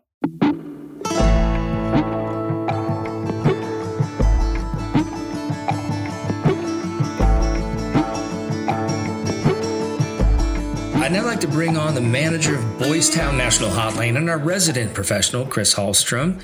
[11.05, 14.39] I'd now like to bring on the manager of Boys Town National Hotline and our
[14.39, 16.43] resident professional, Chris Hallstrom.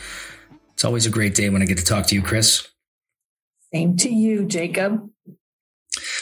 [0.74, 2.68] It's always a great day when I get to talk to you, Chris.
[3.72, 5.08] Same to you, Jacob.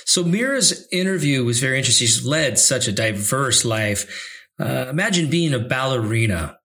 [0.04, 2.06] So Mira's interview was very interesting.
[2.06, 4.06] She's led such a diverse life.
[4.56, 6.58] Uh, imagine being a ballerina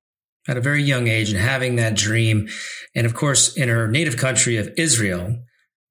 [0.48, 2.50] at a very young age and having that dream.
[2.94, 5.44] And of course, in her native country of Israel,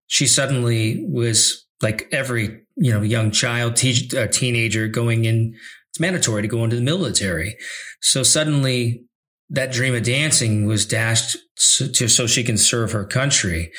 [0.06, 5.54] she suddenly was like every you know young child, te- uh, teenager going in.
[5.90, 7.56] It's mandatory to go into the military.
[8.00, 9.04] So suddenly,
[9.50, 13.70] that dream of dancing was dashed so, to, so she can serve her country.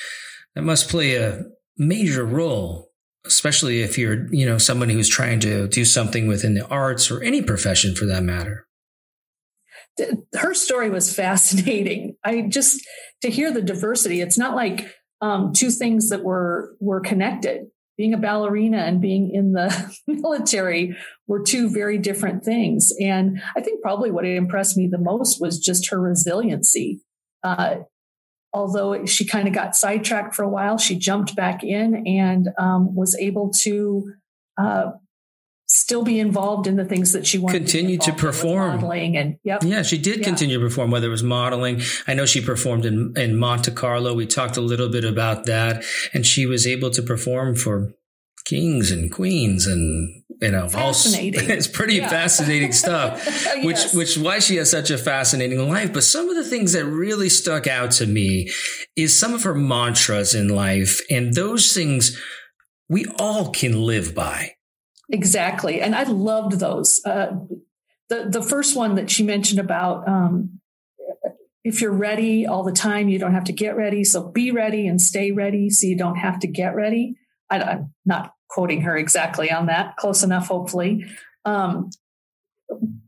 [0.54, 1.44] That must play a
[1.76, 2.92] major role,
[3.26, 7.24] especially if you're you know somebody who's trying to do something within the arts or
[7.24, 8.68] any profession for that matter
[10.36, 12.16] her story was fascinating.
[12.24, 12.86] I just
[13.22, 14.22] to hear the diversity.
[14.22, 17.68] It's not like um, two things that were were connected
[17.98, 22.92] being a ballerina and being in the military were two very different things.
[23.00, 27.02] And I think probably what impressed me the most was just her resiliency.
[27.44, 27.78] Uh,
[28.54, 32.96] although she kind of got sidetracked for a while, she jumped back in and um,
[32.96, 34.14] was able to
[34.58, 34.92] uh,
[35.74, 39.38] still be involved in the things that she wanted continue to, to perform modeling and
[39.44, 39.64] yep.
[39.64, 40.26] yeah she did yeah.
[40.26, 44.14] continue to perform whether it was modeling i know she performed in, in monte carlo
[44.14, 47.92] we talked a little bit about that and she was able to perform for
[48.46, 51.50] kings and queens and you know fascinating.
[51.50, 52.10] it's pretty yeah.
[52.10, 53.66] fascinating stuff yes.
[53.66, 56.86] which which why she has such a fascinating life but some of the things that
[56.86, 58.50] really stuck out to me
[58.96, 62.20] is some of her mantras in life and those things
[62.90, 64.52] we all can live by
[65.14, 65.80] Exactly.
[65.80, 67.00] And I loved those.
[67.06, 67.38] Uh,
[68.10, 70.60] the, the first one that she mentioned about um,
[71.64, 74.04] if you're ready all the time, you don't have to get ready.
[74.04, 77.16] So be ready and stay ready so you don't have to get ready.
[77.52, 81.06] I, am not quoting her exactly on that, close enough, hopefully.
[81.46, 81.92] Um,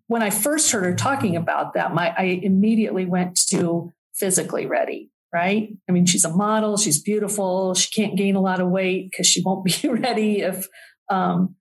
[0.05, 5.09] when I first heard her talking about that, my, I immediately went to physically ready,
[5.33, 5.69] right?
[5.89, 9.25] I mean, she's a model, she's beautiful, she can't gain a lot of weight because
[9.25, 10.67] she won't be ready if
[11.09, 11.55] um,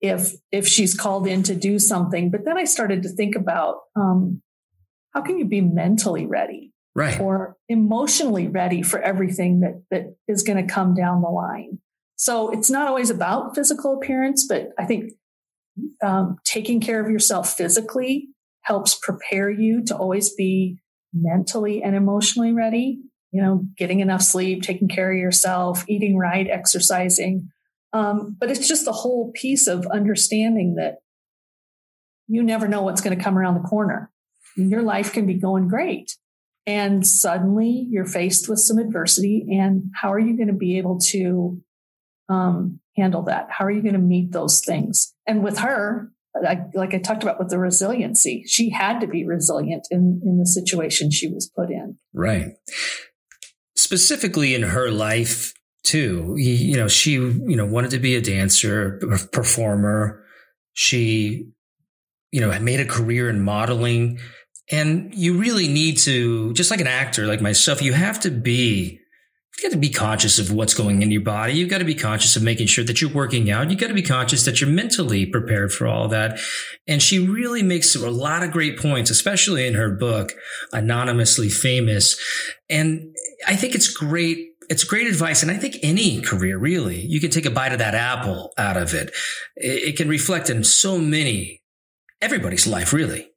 [0.00, 2.30] if if she's called in to do something.
[2.30, 4.42] But then i started to think about um,
[5.14, 6.72] how can you be mentally ready?
[6.94, 7.20] Right.
[7.20, 11.78] Or emotionally ready for everything that that is going to come down the line.
[12.16, 15.12] So it's not always about physical appearance but i think
[16.02, 18.28] um, taking care of yourself physically
[18.62, 20.78] helps prepare you to always be
[21.12, 23.00] mentally and emotionally ready.
[23.30, 27.50] You know getting enough sleep taking care of yourself eating right exercising
[27.92, 30.98] um, but it's just the whole piece of understanding that
[32.26, 34.10] you never know what's going to come around the corner.
[34.56, 36.16] Your life can be going great.
[36.66, 39.46] And suddenly you're faced with some adversity.
[39.58, 41.62] And how are you going to be able to
[42.28, 43.46] um, handle that?
[43.50, 45.14] How are you going to meet those things?
[45.26, 49.24] And with her, I, like I talked about with the resiliency, she had to be
[49.24, 51.96] resilient in, in the situation she was put in.
[52.12, 52.48] Right.
[53.74, 55.54] Specifically in her life
[55.88, 60.24] too, you know, she, you know, wanted to be a dancer, a performer.
[60.74, 61.48] She,
[62.30, 64.20] you know, made a career in modeling.
[64.70, 69.00] And you really need to, just like an actor like myself, you have to be
[69.58, 71.54] you got to be conscious of what's going in your body.
[71.54, 73.70] You've got to be conscious of making sure that you're working out.
[73.70, 76.38] You've got to be conscious that you're mentally prepared for all that.
[76.86, 80.32] And she really makes a lot of great points, especially in her book,
[80.72, 82.16] Anonymously Famous.
[82.70, 83.16] And
[83.48, 84.50] I think it's great.
[84.68, 85.42] It's great advice.
[85.42, 88.76] And I think any career, really, you can take a bite of that apple out
[88.76, 89.12] of it.
[89.56, 91.62] It can reflect in so many,
[92.20, 93.30] everybody's life, really.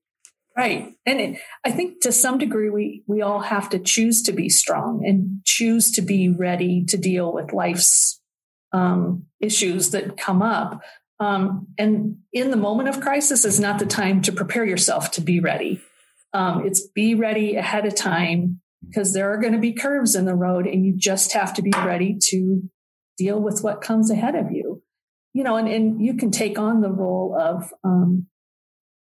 [0.58, 0.94] Right.
[1.06, 4.50] And it, I think to some degree, we, we all have to choose to be
[4.50, 8.20] strong and choose to be ready to deal with life's
[8.74, 10.82] um, issues that come up.
[11.20, 15.22] Um, and in the moment of crisis is not the time to prepare yourself to
[15.22, 15.82] be ready.
[16.34, 20.26] Um, it's be ready ahead of time because there are going to be curves in
[20.26, 22.62] the road and you just have to be ready to
[23.18, 24.82] deal with what comes ahead of you.
[25.34, 28.28] You know, and, and you can take on the role of, um,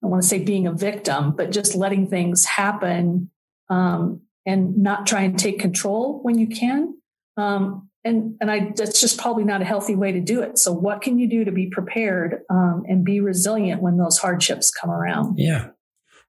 [0.04, 3.32] I want to say being a victim, but just letting things happen
[3.70, 6.96] um, and not try and take control when you can.
[7.38, 10.58] Um, and and I that's just probably not a healthy way to do it.
[10.58, 14.72] So what can you do to be prepared um, and be resilient when those hardships
[14.72, 15.38] come around?
[15.38, 15.68] Yeah.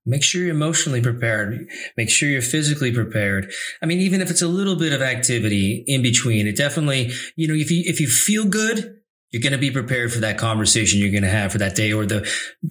[0.06, 1.68] Make sure you're emotionally prepared.
[1.96, 3.52] Make sure you're physically prepared.
[3.82, 7.46] I mean, even if it's a little bit of activity in between, it definitely, you
[7.46, 10.98] know, if you if you feel good, you're going to be prepared for that conversation
[10.98, 12.28] you're going to have for that day or the,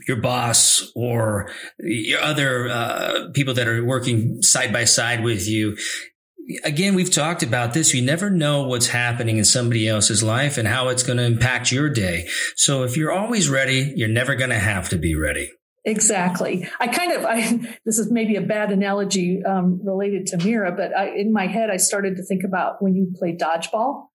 [0.07, 1.49] your boss or
[1.79, 5.77] your other uh, people that are working side by side with you.
[6.63, 7.93] Again, we've talked about this.
[7.93, 11.71] You never know what's happening in somebody else's life and how it's going to impact
[11.71, 12.27] your day.
[12.55, 15.51] So if you're always ready, you're never going to have to be ready.
[15.85, 16.67] Exactly.
[16.79, 20.95] I kind of, I, this is maybe a bad analogy um, related to Mira, but
[20.95, 24.09] I, in my head, I started to think about when you play dodgeball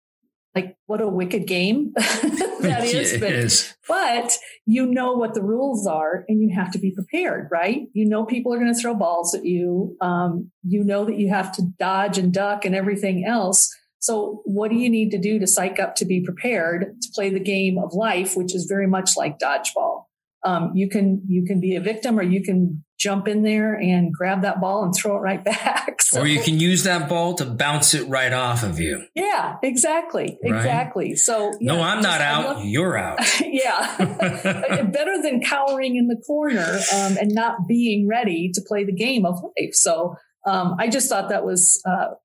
[0.55, 3.19] like what a wicked game that is.
[3.19, 3.73] but, is.
[3.87, 7.87] but you know what the rules are and you have to be prepared, right?
[7.93, 9.97] You know people are going to throw balls at you.
[10.01, 13.73] Um, you know that you have to dodge and duck and everything else.
[13.99, 17.29] So what do you need to do to psych up to be prepared to play
[17.29, 20.03] the game of life, which is very much like dodgeball?
[20.45, 24.13] Um, you can you can be a victim or you can jump in there and
[24.13, 26.01] grab that ball and throw it right back.
[26.01, 29.05] So, or you can use that ball to bounce it right off of you.
[29.15, 30.37] Yeah, exactly.
[30.43, 30.55] Right?
[30.55, 31.15] Exactly.
[31.15, 32.57] So No, I'm not out.
[32.57, 33.19] Love, you're out.
[33.41, 33.95] yeah.
[34.83, 39.25] Better than cowering in the corner um, and not being ready to play the game
[39.25, 39.73] of life.
[39.73, 40.15] So
[40.45, 42.15] um, I just thought that was uh,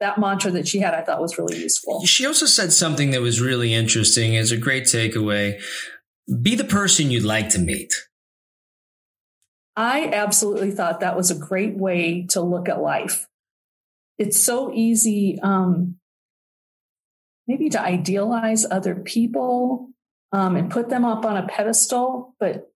[0.00, 2.04] that mantra that she had, I thought was really useful.
[2.04, 4.34] She also said something that was really interesting.
[4.34, 5.60] Is a great takeaway.
[6.42, 7.92] Be the person you'd like to meet.
[9.76, 13.26] I absolutely thought that was a great way to look at life.
[14.18, 15.96] It's so easy, um,
[17.48, 19.90] maybe to idealize other people
[20.32, 22.70] um, and put them up on a pedestal, but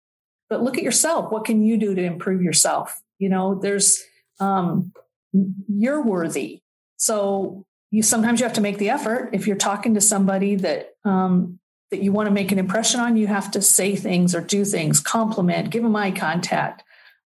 [0.50, 1.30] but look at yourself.
[1.30, 3.02] What can you do to improve yourself?
[3.18, 4.02] You know, there's
[4.40, 4.92] um,
[5.68, 6.62] you're worthy,
[6.96, 9.30] so you sometimes you have to make the effort.
[9.32, 11.58] If you're talking to somebody that um,
[11.90, 14.64] that you want to make an impression on, you have to say things or do
[14.64, 16.82] things, compliment, give them eye contact.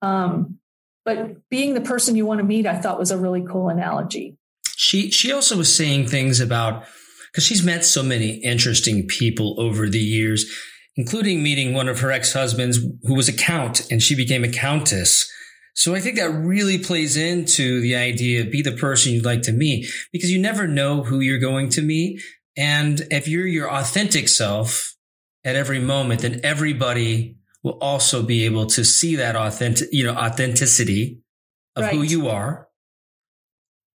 [0.02, 0.58] Um,
[1.04, 4.36] but being the person you want to meet, I thought was a really cool analogy.
[4.76, 6.84] She she also was saying things about
[7.30, 10.50] because she's met so many interesting people over the years,
[10.96, 14.50] including meeting one of her ex husbands who was a count and she became a
[14.50, 15.30] countess.
[15.74, 19.42] So I think that really plays into the idea of be the person you'd like
[19.42, 22.20] to meet because you never know who you're going to meet.
[22.56, 24.96] And if you're your authentic self
[25.44, 30.14] at every moment, then everybody will also be able to see that authentic, you know,
[30.14, 31.20] authenticity
[31.74, 31.94] of right.
[31.94, 32.68] who you are.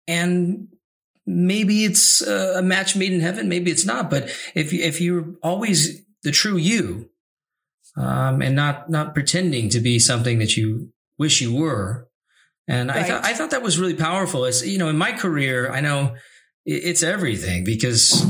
[0.07, 0.67] And
[1.25, 4.09] maybe it's a match made in heaven, maybe it's not.
[4.09, 7.09] But if if you're always the true you,
[7.95, 12.09] um, and not not pretending to be something that you wish you were,
[12.67, 12.97] and right.
[12.97, 14.45] I thought I thought that was really powerful.
[14.45, 16.15] As you know, in my career, I know
[16.69, 18.25] it's everything because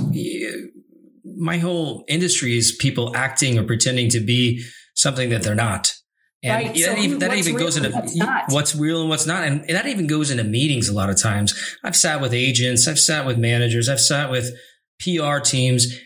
[1.26, 4.64] my whole industry is people acting or pretending to be
[4.96, 5.94] something that they're not.
[6.42, 6.74] And right.
[6.74, 9.44] that, so even, that even goes into what's, what's real and what's not.
[9.44, 11.54] And, and that even goes into meetings a lot of times.
[11.84, 14.56] I've sat with agents, I've sat with managers, I've sat with
[15.02, 16.00] PR teams,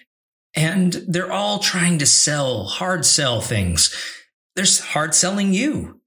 [0.55, 3.95] and they're all trying to sell, hard sell things.
[4.55, 5.99] They're hard selling you.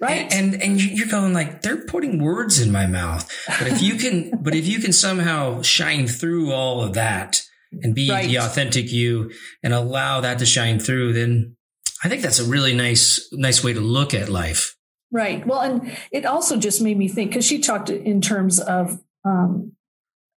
[0.00, 0.32] Right.
[0.32, 3.30] And, and, and you're going like, they're putting words in my mouth.
[3.46, 7.40] But if you can, but if you can somehow shine through all of that
[7.82, 8.26] and be right.
[8.26, 9.30] the authentic you
[9.62, 11.56] and allow that to shine through, then
[12.02, 14.76] I think that's a really nice, nice way to look at life.
[15.10, 15.46] Right.
[15.46, 19.72] Well, and it also just made me think because she talked in terms of um,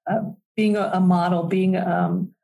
[0.10, 0.22] uh,
[0.56, 2.36] being a, a, model, being um,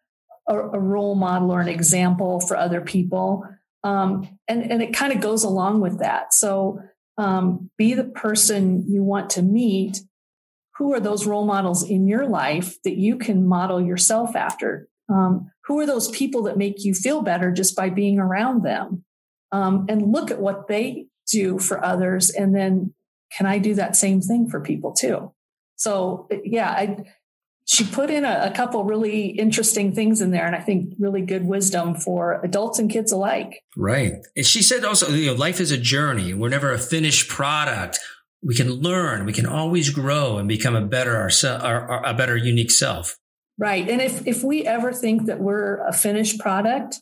[0.48, 3.46] a, a, role model or an example for other people,
[3.84, 6.34] um, and and it kind of goes along with that.
[6.34, 6.82] So
[7.18, 10.02] um, be the person you want to meet.
[10.78, 14.88] Who are those role models in your life that you can model yourself after?
[15.10, 19.04] Um, who are those people that make you feel better just by being around them?
[19.52, 22.32] Um, and look at what they do for others.
[22.32, 22.94] And then
[23.38, 25.32] can I do that same thing for people too?
[25.76, 26.98] So yeah, I,
[27.74, 31.22] she put in a, a couple really interesting things in there and I think really
[31.22, 33.64] good wisdom for adults and kids alike.
[33.76, 34.14] Right.
[34.36, 36.36] And she said also, you know, life is a journey.
[36.36, 38.00] We're never a finished product.
[38.44, 42.72] We can learn, we can always grow and become a better ourselves, a better unique
[42.72, 43.18] self.
[43.58, 43.90] Right.
[43.90, 47.00] And if, if we ever think that we're a finished product,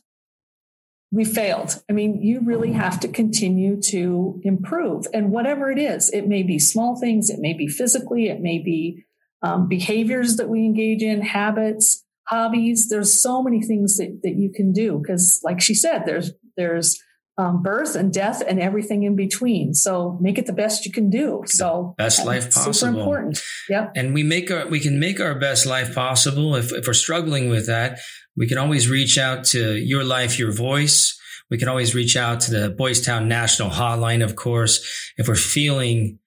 [1.10, 1.82] we failed.
[1.90, 5.06] I mean, you really have to continue to improve.
[5.12, 8.58] And whatever it is, it may be small things, it may be physically, it may
[8.58, 9.04] be
[9.42, 12.88] um, behaviors that we engage in, habits, hobbies.
[12.88, 17.00] There's so many things that, that you can do because, like she said, there's there's
[17.38, 19.74] um, birth and death and everything in between.
[19.74, 21.42] So make it the best you can do.
[21.46, 22.72] So best life possible.
[22.74, 23.40] Super important.
[23.68, 23.88] Yeah.
[23.96, 26.54] And we make our we can make our best life possible.
[26.56, 28.00] If if we're struggling with that,
[28.36, 31.18] we can always reach out to Your Life, Your Voice.
[31.50, 35.34] We can always reach out to the Boys Town National Hotline, of course, if we're
[35.34, 36.18] feeling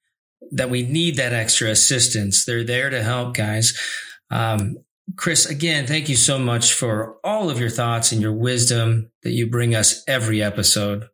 [0.51, 2.45] that we need that extra assistance.
[2.45, 3.77] They're there to help, guys.
[4.29, 4.77] Um,
[5.15, 9.31] Chris, again, thank you so much for all of your thoughts and your wisdom that
[9.31, 11.07] you bring us every episode.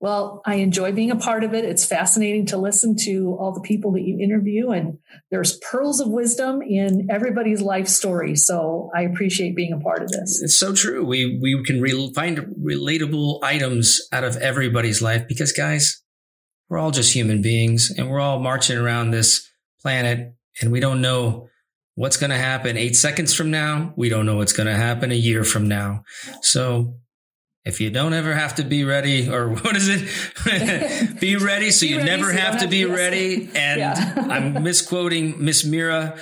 [0.00, 1.64] Well, I enjoy being a part of it.
[1.64, 4.98] It's fascinating to listen to all the people that you interview, and
[5.32, 8.36] there's pearls of wisdom in everybody's life story.
[8.36, 10.40] So I appreciate being a part of this.
[10.40, 11.04] It's so true.
[11.04, 16.00] We we can re- find relatable items out of everybody's life because, guys,
[16.68, 19.48] we're all just human beings, and we're all marching around this
[19.80, 21.48] planet, and we don't know
[21.94, 23.92] what's going to happen eight seconds from now.
[23.96, 26.04] We don't know what's going to happen a year from now.
[26.42, 26.94] So
[27.64, 31.20] if you don't ever have to be ready, or what is it?
[31.20, 33.50] be ready so be you ready never so have to have be ready.
[33.54, 34.14] And yeah.
[34.30, 36.18] I'm misquoting Miss Mira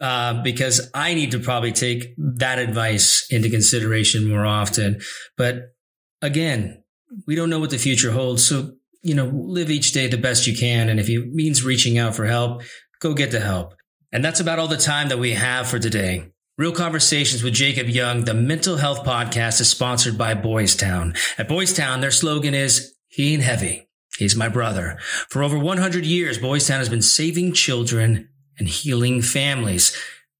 [0.00, 5.00] uh, because I need to probably take that advice into consideration more often.
[5.36, 5.74] But
[6.20, 6.82] again,
[7.26, 8.44] we don't know what the future holds.
[8.46, 8.72] So,
[9.04, 10.88] you know, live each day the best you can.
[10.88, 12.62] And if it means reaching out for help,
[13.00, 13.74] go get the help.
[14.10, 16.32] And that's about all the time that we have for today.
[16.56, 21.14] Real Conversations with Jacob Young, the mental health podcast is sponsored by Boys Town.
[21.36, 23.88] At Boys Town, their slogan is, he ain't heavy.
[24.18, 24.98] He's my brother.
[25.28, 28.28] For over 100 years, Boys Town has been saving children
[28.58, 29.94] and healing families.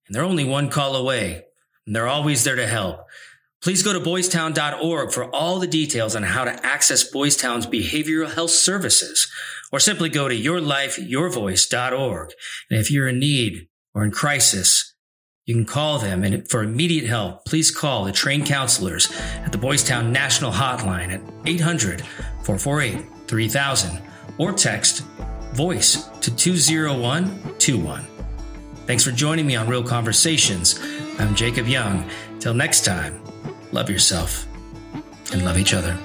[0.07, 1.45] And they're only one call away.
[1.87, 3.01] And they're always there to help.
[3.65, 8.31] Please go to boystown.org for all the details on how to access Boys Town's behavioral
[8.31, 9.27] health services,
[9.73, 12.33] or simply go to yourlifeyourvoice.org.
[12.69, 14.95] And if you're in need or in crisis,
[15.47, 19.11] you can call them, and for immediate help, please call the trained counselors
[19.47, 22.03] at the Boys Town National Hotline at 800
[22.43, 24.03] 448 3000
[24.37, 25.05] or text
[25.55, 28.07] VOICE to 20121.
[28.87, 30.79] Thanks for joining me on Real Conversations.
[31.19, 32.11] I'm Jacob Young.
[32.41, 33.24] Till next time,
[33.75, 34.47] love yourself
[35.33, 35.99] and love each other.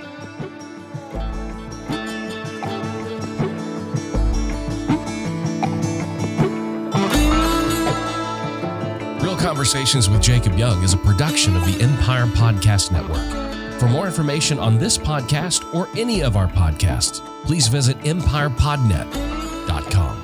[9.24, 13.80] Real Conversations with Jacob Young is a production of the Empire Podcast Network.
[13.80, 20.19] For more information on this podcast or any of our podcasts, please visit empirepodnet.com